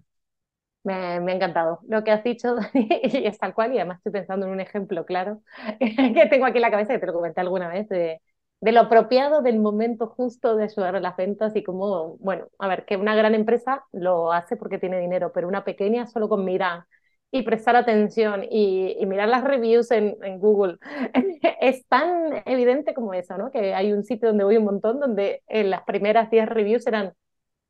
Me, 0.89 1.33
ha 1.33 1.35
encantado 1.35 1.81
lo 1.89 2.03
que 2.05 2.11
has 2.11 2.25
dicho, 2.25 2.57
y 2.75 3.27
es 3.27 3.39
tal 3.39 3.55
cual, 3.55 3.75
y 3.75 3.79
además 3.79 3.99
estoy 3.99 4.13
pensando 4.13 4.47
en 4.47 4.53
un 4.53 4.61
ejemplo 4.61 5.05
claro 5.05 5.43
que 5.81 6.27
tengo 6.31 6.47
aquí 6.47 6.59
en 6.59 6.63
la 6.63 6.71
cabeza, 6.71 6.95
que 6.95 6.99
te 6.99 7.07
lo 7.07 7.13
comenté 7.13 7.41
alguna 7.41 7.69
vez, 7.69 7.89
de, 7.89 8.21
de 8.61 8.73
lo 8.73 8.81
apropiado 8.81 9.43
del 9.43 9.59
momento 9.61 10.07
justo 10.09 10.57
de 10.57 10.65
ayudar 10.65 11.01
las 11.01 11.17
ventas 11.17 11.55
y 11.57 11.63
como, 11.63 12.17
bueno, 12.19 12.49
a 12.59 12.69
ver, 12.69 12.85
que 12.87 12.97
una 12.97 13.15
gran 13.15 13.35
empresa 13.35 13.85
lo 13.93 14.33
hace 14.33 14.57
porque 14.57 14.79
tiene 14.79 14.99
dinero, 14.99 15.31
pero 15.33 15.47
una 15.47 15.65
pequeña 15.65 16.07
solo 16.07 16.29
con 16.29 16.45
mirar 16.45 16.85
y 17.31 17.43
prestar 17.43 17.77
atención 17.77 18.45
y, 18.51 18.97
y 18.99 19.07
mirar 19.07 19.29
las 19.29 19.45
reviews 19.45 19.91
en, 19.91 20.17
en, 20.23 20.39
Google 20.41 20.79
es 21.61 21.87
tan 21.87 22.43
evidente 22.47 22.95
como 22.95 23.13
eso, 23.13 23.37
¿no? 23.37 23.51
Que 23.51 23.75
hay 23.75 23.93
un 23.93 24.05
sitio 24.05 24.29
donde 24.29 24.45
voy 24.45 24.57
un 24.57 24.65
montón 24.65 24.99
donde 24.99 25.43
en 25.47 25.71
las 25.71 25.83
primeras 25.83 26.31
10 26.31 26.49
reviews 26.49 26.87
eran 26.87 27.13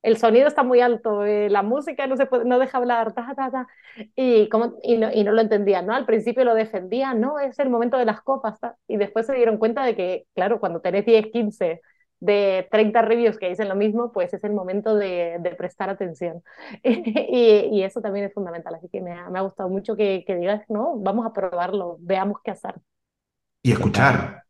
el 0.02 0.16
sonido 0.16 0.46
está 0.46 0.62
muy 0.62 0.80
alto, 0.80 1.24
eh, 1.24 1.48
la 1.50 1.62
música 1.62 2.06
no, 2.06 2.16
se 2.16 2.26
puede, 2.26 2.44
no 2.44 2.58
deja 2.58 2.78
hablar, 2.78 3.12
ta, 3.12 3.34
ta, 3.34 3.50
ta, 3.50 3.66
y, 4.14 4.48
como, 4.48 4.74
y, 4.82 4.96
no, 4.96 5.10
y 5.12 5.24
no 5.24 5.32
lo 5.32 5.40
entendían, 5.40 5.86
¿no? 5.86 5.94
Al 5.94 6.06
principio 6.06 6.44
lo 6.44 6.54
defendían, 6.54 7.20
no, 7.20 7.38
es 7.38 7.58
el 7.58 7.68
momento 7.68 7.96
de 7.98 8.04
las 8.04 8.20
copas, 8.22 8.58
y 8.86 8.96
después 8.96 9.26
se 9.26 9.34
dieron 9.34 9.58
cuenta 9.58 9.84
de 9.84 9.96
que, 9.96 10.26
claro, 10.34 10.60
cuando 10.60 10.80
tenés 10.80 11.04
10, 11.04 11.26
15 11.26 11.80
de 12.20 12.66
30 12.70 13.02
reviews 13.02 13.38
que 13.38 13.48
dicen 13.48 13.68
lo 13.68 13.76
mismo, 13.76 14.12
pues 14.12 14.32
es 14.34 14.42
el 14.44 14.52
momento 14.52 14.96
de, 14.96 15.36
de 15.40 15.54
prestar 15.54 15.90
atención. 15.90 16.42
y, 16.82 17.68
y, 17.72 17.82
eso 17.82 18.00
también 18.00 18.26
es 18.26 18.34
fundamental, 18.34 18.74
así 18.74 18.88
que 18.88 19.00
me 19.00 19.12
ha, 19.12 19.28
me 19.30 19.38
ha 19.38 19.42
gustado 19.42 19.68
mucho 19.68 19.96
que, 19.96 20.24
que, 20.26 20.36
digas, 20.36 20.62
no, 20.68 20.96
vamos 20.98 21.26
a 21.26 21.32
probarlo, 21.32 21.96
veamos 22.00 22.38
qué 22.42 22.52
hacer. 22.52 22.74
Y 23.62 23.72
escuchar. 23.72 24.44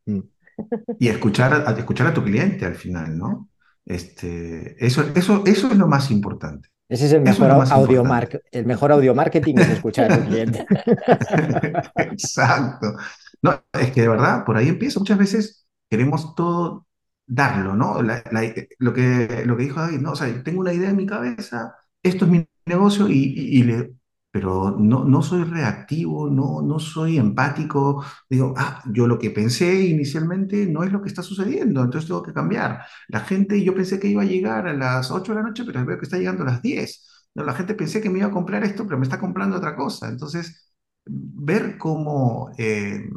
y 0.98 1.08
escuchar, 1.08 1.64
escuchar 1.78 2.08
a 2.08 2.14
tu 2.14 2.22
cliente 2.22 2.66
al 2.66 2.74
final, 2.74 3.16
¿no? 3.16 3.48
Este, 3.88 4.85
eso, 4.85 5.03
eso, 5.14 5.42
eso 5.46 5.70
es 5.70 5.79
lo 5.79 5.88
más 5.88 6.11
importante. 6.11 6.68
Ese 6.90 7.07
es 7.07 7.12
el 7.12 7.22
mejor, 7.22 7.51
audio 7.51 8.05
el 8.53 8.66
mejor 8.66 8.92
audio 8.92 9.14
marketing 9.14 9.55
es 9.57 9.68
escuchar 9.70 10.12
al 10.12 10.27
cliente. 10.27 10.66
Exacto. 11.96 12.96
No, 13.42 13.62
es 13.72 13.90
que 13.92 14.03
de 14.03 14.09
verdad, 14.09 14.44
por 14.44 14.59
ahí 14.59 14.68
empieza. 14.68 14.98
Muchas 14.98 15.18
veces 15.18 15.66
queremos 15.88 16.35
todo 16.35 16.87
darlo, 17.27 17.74
¿no? 17.74 18.03
lo, 18.03 18.94
que, 18.94 19.42
lo 19.44 19.57
que 19.57 19.62
dijo 19.62 19.81
David, 19.81 20.01
¿no? 20.01 20.12
O 20.12 20.16
sea, 20.16 20.42
tengo 20.42 20.61
una 20.61 20.72
idea 20.72 20.90
en 20.90 20.96
mi 20.96 21.07
cabeza, 21.07 21.74
esto 22.03 22.24
es 22.24 22.31
mi 22.31 22.48
negocio 22.66 23.09
y, 23.09 23.14
y 23.14 23.62
le, 23.64 23.92
pero 24.31 24.77
no, 24.79 25.05
no 25.05 25.23
soy 25.23 25.45
reactivo, 25.45 26.29
no, 26.31 26.62
no 26.62 26.79
soy 26.79 27.19
empático. 27.19 28.05
Digo, 28.29 28.55
ah, 28.57 28.83
yo 28.93 29.07
lo 29.07 29.19
que 29.19 29.31
pensé 29.31 29.87
inicialmente 29.87 30.67
no 30.67 30.85
es 30.85 30.93
lo 30.93 31.01
que 31.03 31.09
está 31.09 31.23
sucediendo, 31.23 31.83
entonces 31.83 32.09
tengo 32.09 32.23
que 32.23 32.33
cambiar. 32.35 32.85
La 33.09 33.21
gente, 33.21 33.62
yo 33.64 33.75
pensé 33.75 33.99
que 33.99 34.09
iba 34.09 34.23
a 34.23 34.27
llegar 34.27 34.67
a 34.69 34.75
las 34.75 35.11
8 35.11 35.33
de 35.33 35.41
la 35.41 35.47
noche, 35.49 35.64
pero 35.64 35.85
veo 35.85 35.99
que 35.99 36.05
está 36.05 36.19
llegando 36.19 36.43
a 36.43 36.47
las 36.47 36.62
10. 36.62 37.29
No, 37.35 37.45
la 37.45 37.55
gente 37.55 37.75
pensé 37.75 38.01
que 38.01 38.11
me 38.11 38.19
iba 38.19 38.29
a 38.29 38.31
comprar 38.31 38.64
esto, 38.64 38.85
pero 38.85 38.99
me 38.99 39.05
está 39.05 39.19
comprando 39.19 39.57
otra 39.57 39.77
cosa. 39.77 40.09
Entonces, 40.09 40.73
ver 41.07 41.79
cómo 41.79 42.51
eh, 42.59 43.09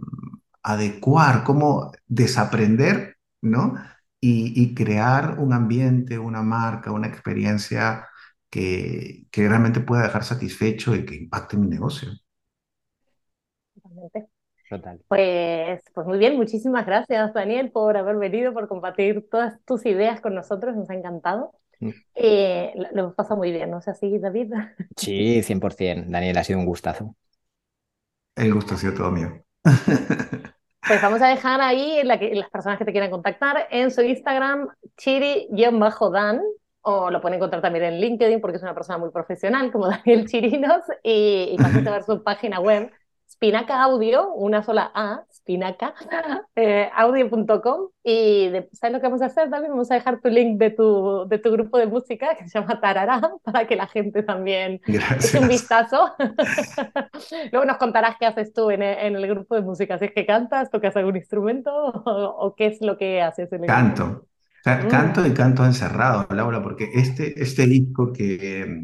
adecuar, 0.64 1.44
cómo 1.44 1.92
desaprender, 2.08 3.18
¿no? 3.42 3.76
Y, 4.24 4.76
crear 4.76 5.40
un 5.40 5.52
ambiente, 5.54 6.20
una 6.20 6.44
marca, 6.44 6.92
una 6.92 7.08
experiencia 7.08 8.08
que, 8.52 9.26
que 9.32 9.48
realmente 9.48 9.80
pueda 9.80 10.04
dejar 10.04 10.24
satisfecho 10.24 10.94
y 10.94 11.06
que 11.06 11.16
impacte 11.16 11.58
mi 11.58 11.68
negocio. 11.68 12.10
Totalmente. 13.74 14.28
Total. 14.70 15.02
Pues, 15.08 15.82
pues 15.94 16.08
muy 16.08 16.18
bien, 16.18 16.38
muchísimas 16.38 16.86
gracias 16.86 17.34
Daniel 17.34 17.72
por 17.72 17.98
haber 17.98 18.18
venido, 18.18 18.54
por 18.54 18.70
compartir 18.70 19.28
todas 19.30 19.60
tus 19.66 19.86
ideas 19.86 20.22
con 20.22 20.34
nosotros, 20.34 20.76
nos 20.76 20.90
ha 20.90 20.94
encantado. 20.94 21.54
Mm. 21.80 21.90
Eh, 22.16 22.74
lo, 22.76 23.02
hemos 23.02 23.16
pasado 23.16 23.38
muy 23.38 23.52
bien, 23.52 23.72
¿no 23.72 23.80
es 23.80 23.88
así, 23.88 24.18
David? 24.20 24.54
Sí, 24.96 25.42
100%. 25.42 26.06
Daniel, 26.08 26.38
ha 26.38 26.44
sido 26.44 26.60
un 26.60 26.66
gustazo. 26.66 27.16
El 28.36 28.54
gusto 28.54 28.76
ha 28.76 28.78
sido 28.78 28.94
todo 28.94 29.12
mío. 29.12 29.44
Pues 30.88 31.00
vamos 31.00 31.22
a 31.22 31.28
dejar 31.28 31.62
ahí 31.62 32.02
la 32.04 32.16
las 32.16 32.50
personas 32.50 32.80
que 32.80 32.86
te 32.86 32.92
quieran 32.92 33.12
contactar 33.12 33.68
en 33.70 33.92
su 33.92 34.02
Instagram, 34.02 34.68
chiri-dan, 34.98 36.42
o 36.82 37.10
lo 37.10 37.22
pueden 37.22 37.38
encontrar 37.38 37.62
también 37.62 37.86
en 37.86 38.00
LinkedIn 38.00 38.42
porque 38.42 38.58
es 38.58 38.64
una 38.64 38.74
persona 38.74 38.98
muy 38.98 39.12
profesional 39.12 39.72
como 39.72 39.88
Daniel 39.90 40.28
Chirinos, 40.28 40.84
y, 41.04 41.56
y 41.58 41.88
a 41.88 41.92
ver 41.92 42.04
su 42.04 42.24
página 42.24 42.60
web, 42.60 42.92
Spinaca 43.32 43.82
Audio, 43.82 44.34
una 44.34 44.62
sola 44.62 44.92
A, 44.94 45.24
Spinaca, 45.32 45.96
eh, 46.56 46.90
audio.com. 46.94 47.88
Y 48.04 48.52
¿sabes 48.74 48.94
lo 48.94 49.00
que 49.00 49.08
vamos 49.08 49.22
a 49.22 49.28
hacer, 49.28 49.50
David? 49.50 49.70
Vamos 49.70 49.90
a 49.90 49.96
dejar 49.96 50.20
tu 50.20 50.30
link 50.30 50.60
de 50.60 50.70
tu, 50.70 51.26
de 51.28 51.40
tu 51.40 51.50
grupo 51.52 51.78
de 51.78 51.88
música 51.88 52.36
que 52.36 52.48
se 52.48 52.60
llama 52.60 52.80
Tarará 52.82 53.22
para 53.44 53.66
que 53.66 53.76
la 53.76 53.88
gente 53.88 54.22
también 54.22 54.82
eche 54.86 55.40
un 55.40 55.48
vistazo. 55.48 56.14
Luego 57.52 57.66
nos 57.66 57.78
contarás 57.78 58.18
qué 58.20 58.26
haces 58.26 58.54
tú 58.54 58.70
en 58.70 58.84
el, 58.84 59.26
grupo 59.28 59.56
de 59.56 59.62
música. 59.62 59.98
Si 59.98 60.06
es 60.06 60.12
que 60.12 60.26
cantas, 60.26 60.70
tocas 60.70 60.96
algún 60.98 61.16
instrumento 61.16 61.72
o, 61.74 62.54
qué 62.56 62.68
es 62.68 62.82
lo 62.82 62.98
que 62.98 63.22
haces 63.22 63.52
en 63.54 63.64
el 63.64 63.68
Canto. 63.68 64.06
Mm. 64.06 64.31
Canto 64.64 65.26
y 65.26 65.34
canto 65.34 65.66
encerrado, 65.66 66.28
Laura, 66.30 66.62
porque 66.62 66.92
este, 66.94 67.42
este 67.42 67.66
disco 67.66 68.14
que, 68.14 68.84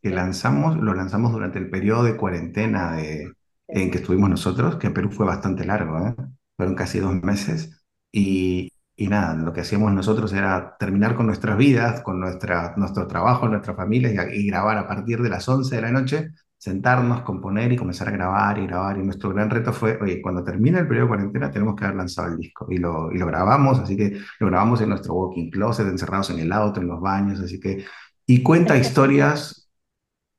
que 0.00 0.10
lanzamos, 0.10 0.76
lo 0.76 0.94
lanzamos 0.94 1.32
durante 1.32 1.58
el 1.58 1.70
periodo 1.70 2.04
de 2.04 2.16
cuarentena 2.16 2.96
de, 2.96 3.32
en 3.68 3.90
que 3.90 3.98
estuvimos 3.98 4.30
nosotros, 4.30 4.76
que 4.76 4.88
en 4.88 4.94
Perú 4.94 5.10
fue 5.10 5.26
bastante 5.26 5.64
largo, 5.64 5.98
¿eh? 6.06 6.14
fueron 6.56 6.74
casi 6.74 7.00
dos 7.00 7.14
meses, 7.22 7.84
y, 8.12 8.72
y, 8.96 9.08
nada, 9.08 9.34
lo 9.34 9.52
que 9.52 9.62
hacíamos 9.62 9.92
nosotros 9.92 10.32
era 10.32 10.76
terminar 10.78 11.16
con 11.16 11.26
nuestras 11.26 11.56
vidas, 11.56 12.02
con 12.02 12.20
nuestra, 12.20 12.74
nuestro 12.76 13.06
trabajo, 13.06 13.48
nuestra 13.48 13.74
familia, 13.74 14.28
y, 14.32 14.46
grabar 14.46 14.78
a 14.78 14.86
partir 14.86 15.22
de 15.22 15.30
las 15.30 15.48
11 15.48 15.74
de 15.76 15.82
la 15.82 15.90
noche, 15.92 16.30
sentarnos, 16.62 17.22
componer 17.22 17.72
y 17.72 17.76
comenzar 17.76 18.06
a 18.06 18.12
grabar 18.12 18.56
y 18.56 18.68
grabar. 18.68 18.96
Y 18.96 19.02
nuestro 19.02 19.30
gran 19.30 19.50
reto 19.50 19.72
fue, 19.72 19.98
oye, 20.00 20.22
cuando 20.22 20.44
termine 20.44 20.78
el 20.78 20.86
periodo 20.86 21.06
de 21.06 21.08
cuarentena 21.08 21.50
tenemos 21.50 21.74
que 21.74 21.84
haber 21.84 21.96
lanzado 21.96 22.28
el 22.28 22.36
disco. 22.38 22.68
Y 22.70 22.78
lo, 22.78 23.10
y 23.10 23.18
lo 23.18 23.26
grabamos, 23.26 23.80
así 23.80 23.96
que 23.96 24.16
lo 24.38 24.46
grabamos 24.46 24.80
en 24.80 24.90
nuestro 24.90 25.12
walking 25.12 25.50
closet, 25.50 25.88
encerrados 25.88 26.30
en 26.30 26.38
el 26.38 26.52
auto, 26.52 26.80
en 26.80 26.86
los 26.86 27.00
baños, 27.00 27.40
así 27.40 27.58
que... 27.58 27.84
Y 28.26 28.44
cuenta 28.44 28.76
historias 28.76 29.68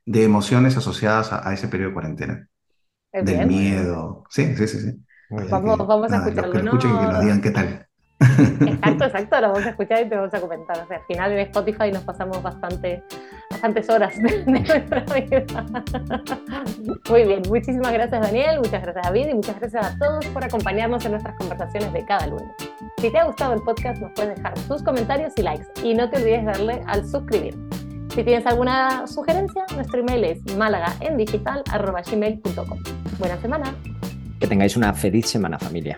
de 0.06 0.24
emociones 0.24 0.78
asociadas 0.78 1.34
a 1.34 1.54
ese 1.54 1.68
periodo 1.68 1.90
de 1.90 1.94
cuarentena 1.94 2.48
del 3.12 3.46
miedo. 3.46 4.24
Sí, 4.30 4.56
sí, 4.56 4.66
sí, 4.66 4.80
sí. 4.80 5.06
Vamos, 5.30 5.78
vamos 5.78 6.10
a 6.10 6.18
escucharlo. 6.20 6.54
que 6.54 6.60
lo 6.60 6.64
escuchen 6.70 6.96
y 6.96 7.00
que 7.00 7.06
nos 7.06 7.20
digan 7.20 7.42
qué 7.42 7.52
tal. 7.52 7.88
Exacto, 8.24 9.06
exacto, 9.06 9.42
lo 9.42 9.48
vamos 9.50 9.66
a 9.66 9.70
escuchar 9.70 10.06
y 10.06 10.10
te 10.10 10.16
vamos 10.16 10.34
a 10.34 10.42
comentar. 10.42 10.80
O 10.80 10.88
sea, 10.88 10.98
al 10.98 11.04
final 11.04 11.32
en 11.32 11.40
Spotify 11.40 11.92
nos 11.92 12.04
pasamos 12.04 12.42
bastante, 12.42 13.04
bastantes 13.50 13.90
horas 13.90 14.14
de, 14.22 14.46
nuestra 14.46 15.02
vida. 15.02 15.66
Muy 17.10 17.24
bien, 17.24 17.42
muchísimas 17.48 17.94
gracias 17.94 18.22
Daniel, 18.22 18.60
muchas 18.60 18.84
gracias 18.84 19.06
David 19.06 19.28
y 19.28 19.34
muchas 19.36 19.60
gracias 19.60 19.86
a 19.86 19.98
todos 19.98 20.26
por 20.28 20.44
acompañarnos 20.44 21.04
en 21.06 21.12
nuestras 21.12 21.38
conversaciones 21.38 21.94
de 21.94 22.06
cada 22.06 22.28
lunes. 22.28 22.50
Si 22.98 23.10
te 23.10 23.18
ha 23.18 23.26
gustado 23.26 23.54
el 23.54 23.62
podcast, 23.62 24.02
nos 24.02 24.12
puedes 24.14 24.36
dejar 24.36 24.54
tus 24.68 24.84
comentarios 24.84 25.34
y 25.38 25.42
likes 25.42 25.68
y 25.84 25.94
no 25.94 26.10
te 26.10 26.18
olvides 26.18 26.46
darle 26.46 26.82
al 26.88 27.08
suscribir. 27.08 27.56
Si 28.14 28.24
tienes 28.24 28.46
alguna 28.46 29.08
sugerencia, 29.08 29.66
nuestro 29.76 30.00
email 30.00 30.24
es 30.24 30.56
málagaendigital.gmail.com. 30.56 32.80
Buena 33.18 33.38
semana. 33.38 33.76
Que 34.40 34.46
tengáis 34.46 34.78
una 34.78 34.94
feliz 34.94 35.28
semana 35.30 35.58
familia. 35.58 35.98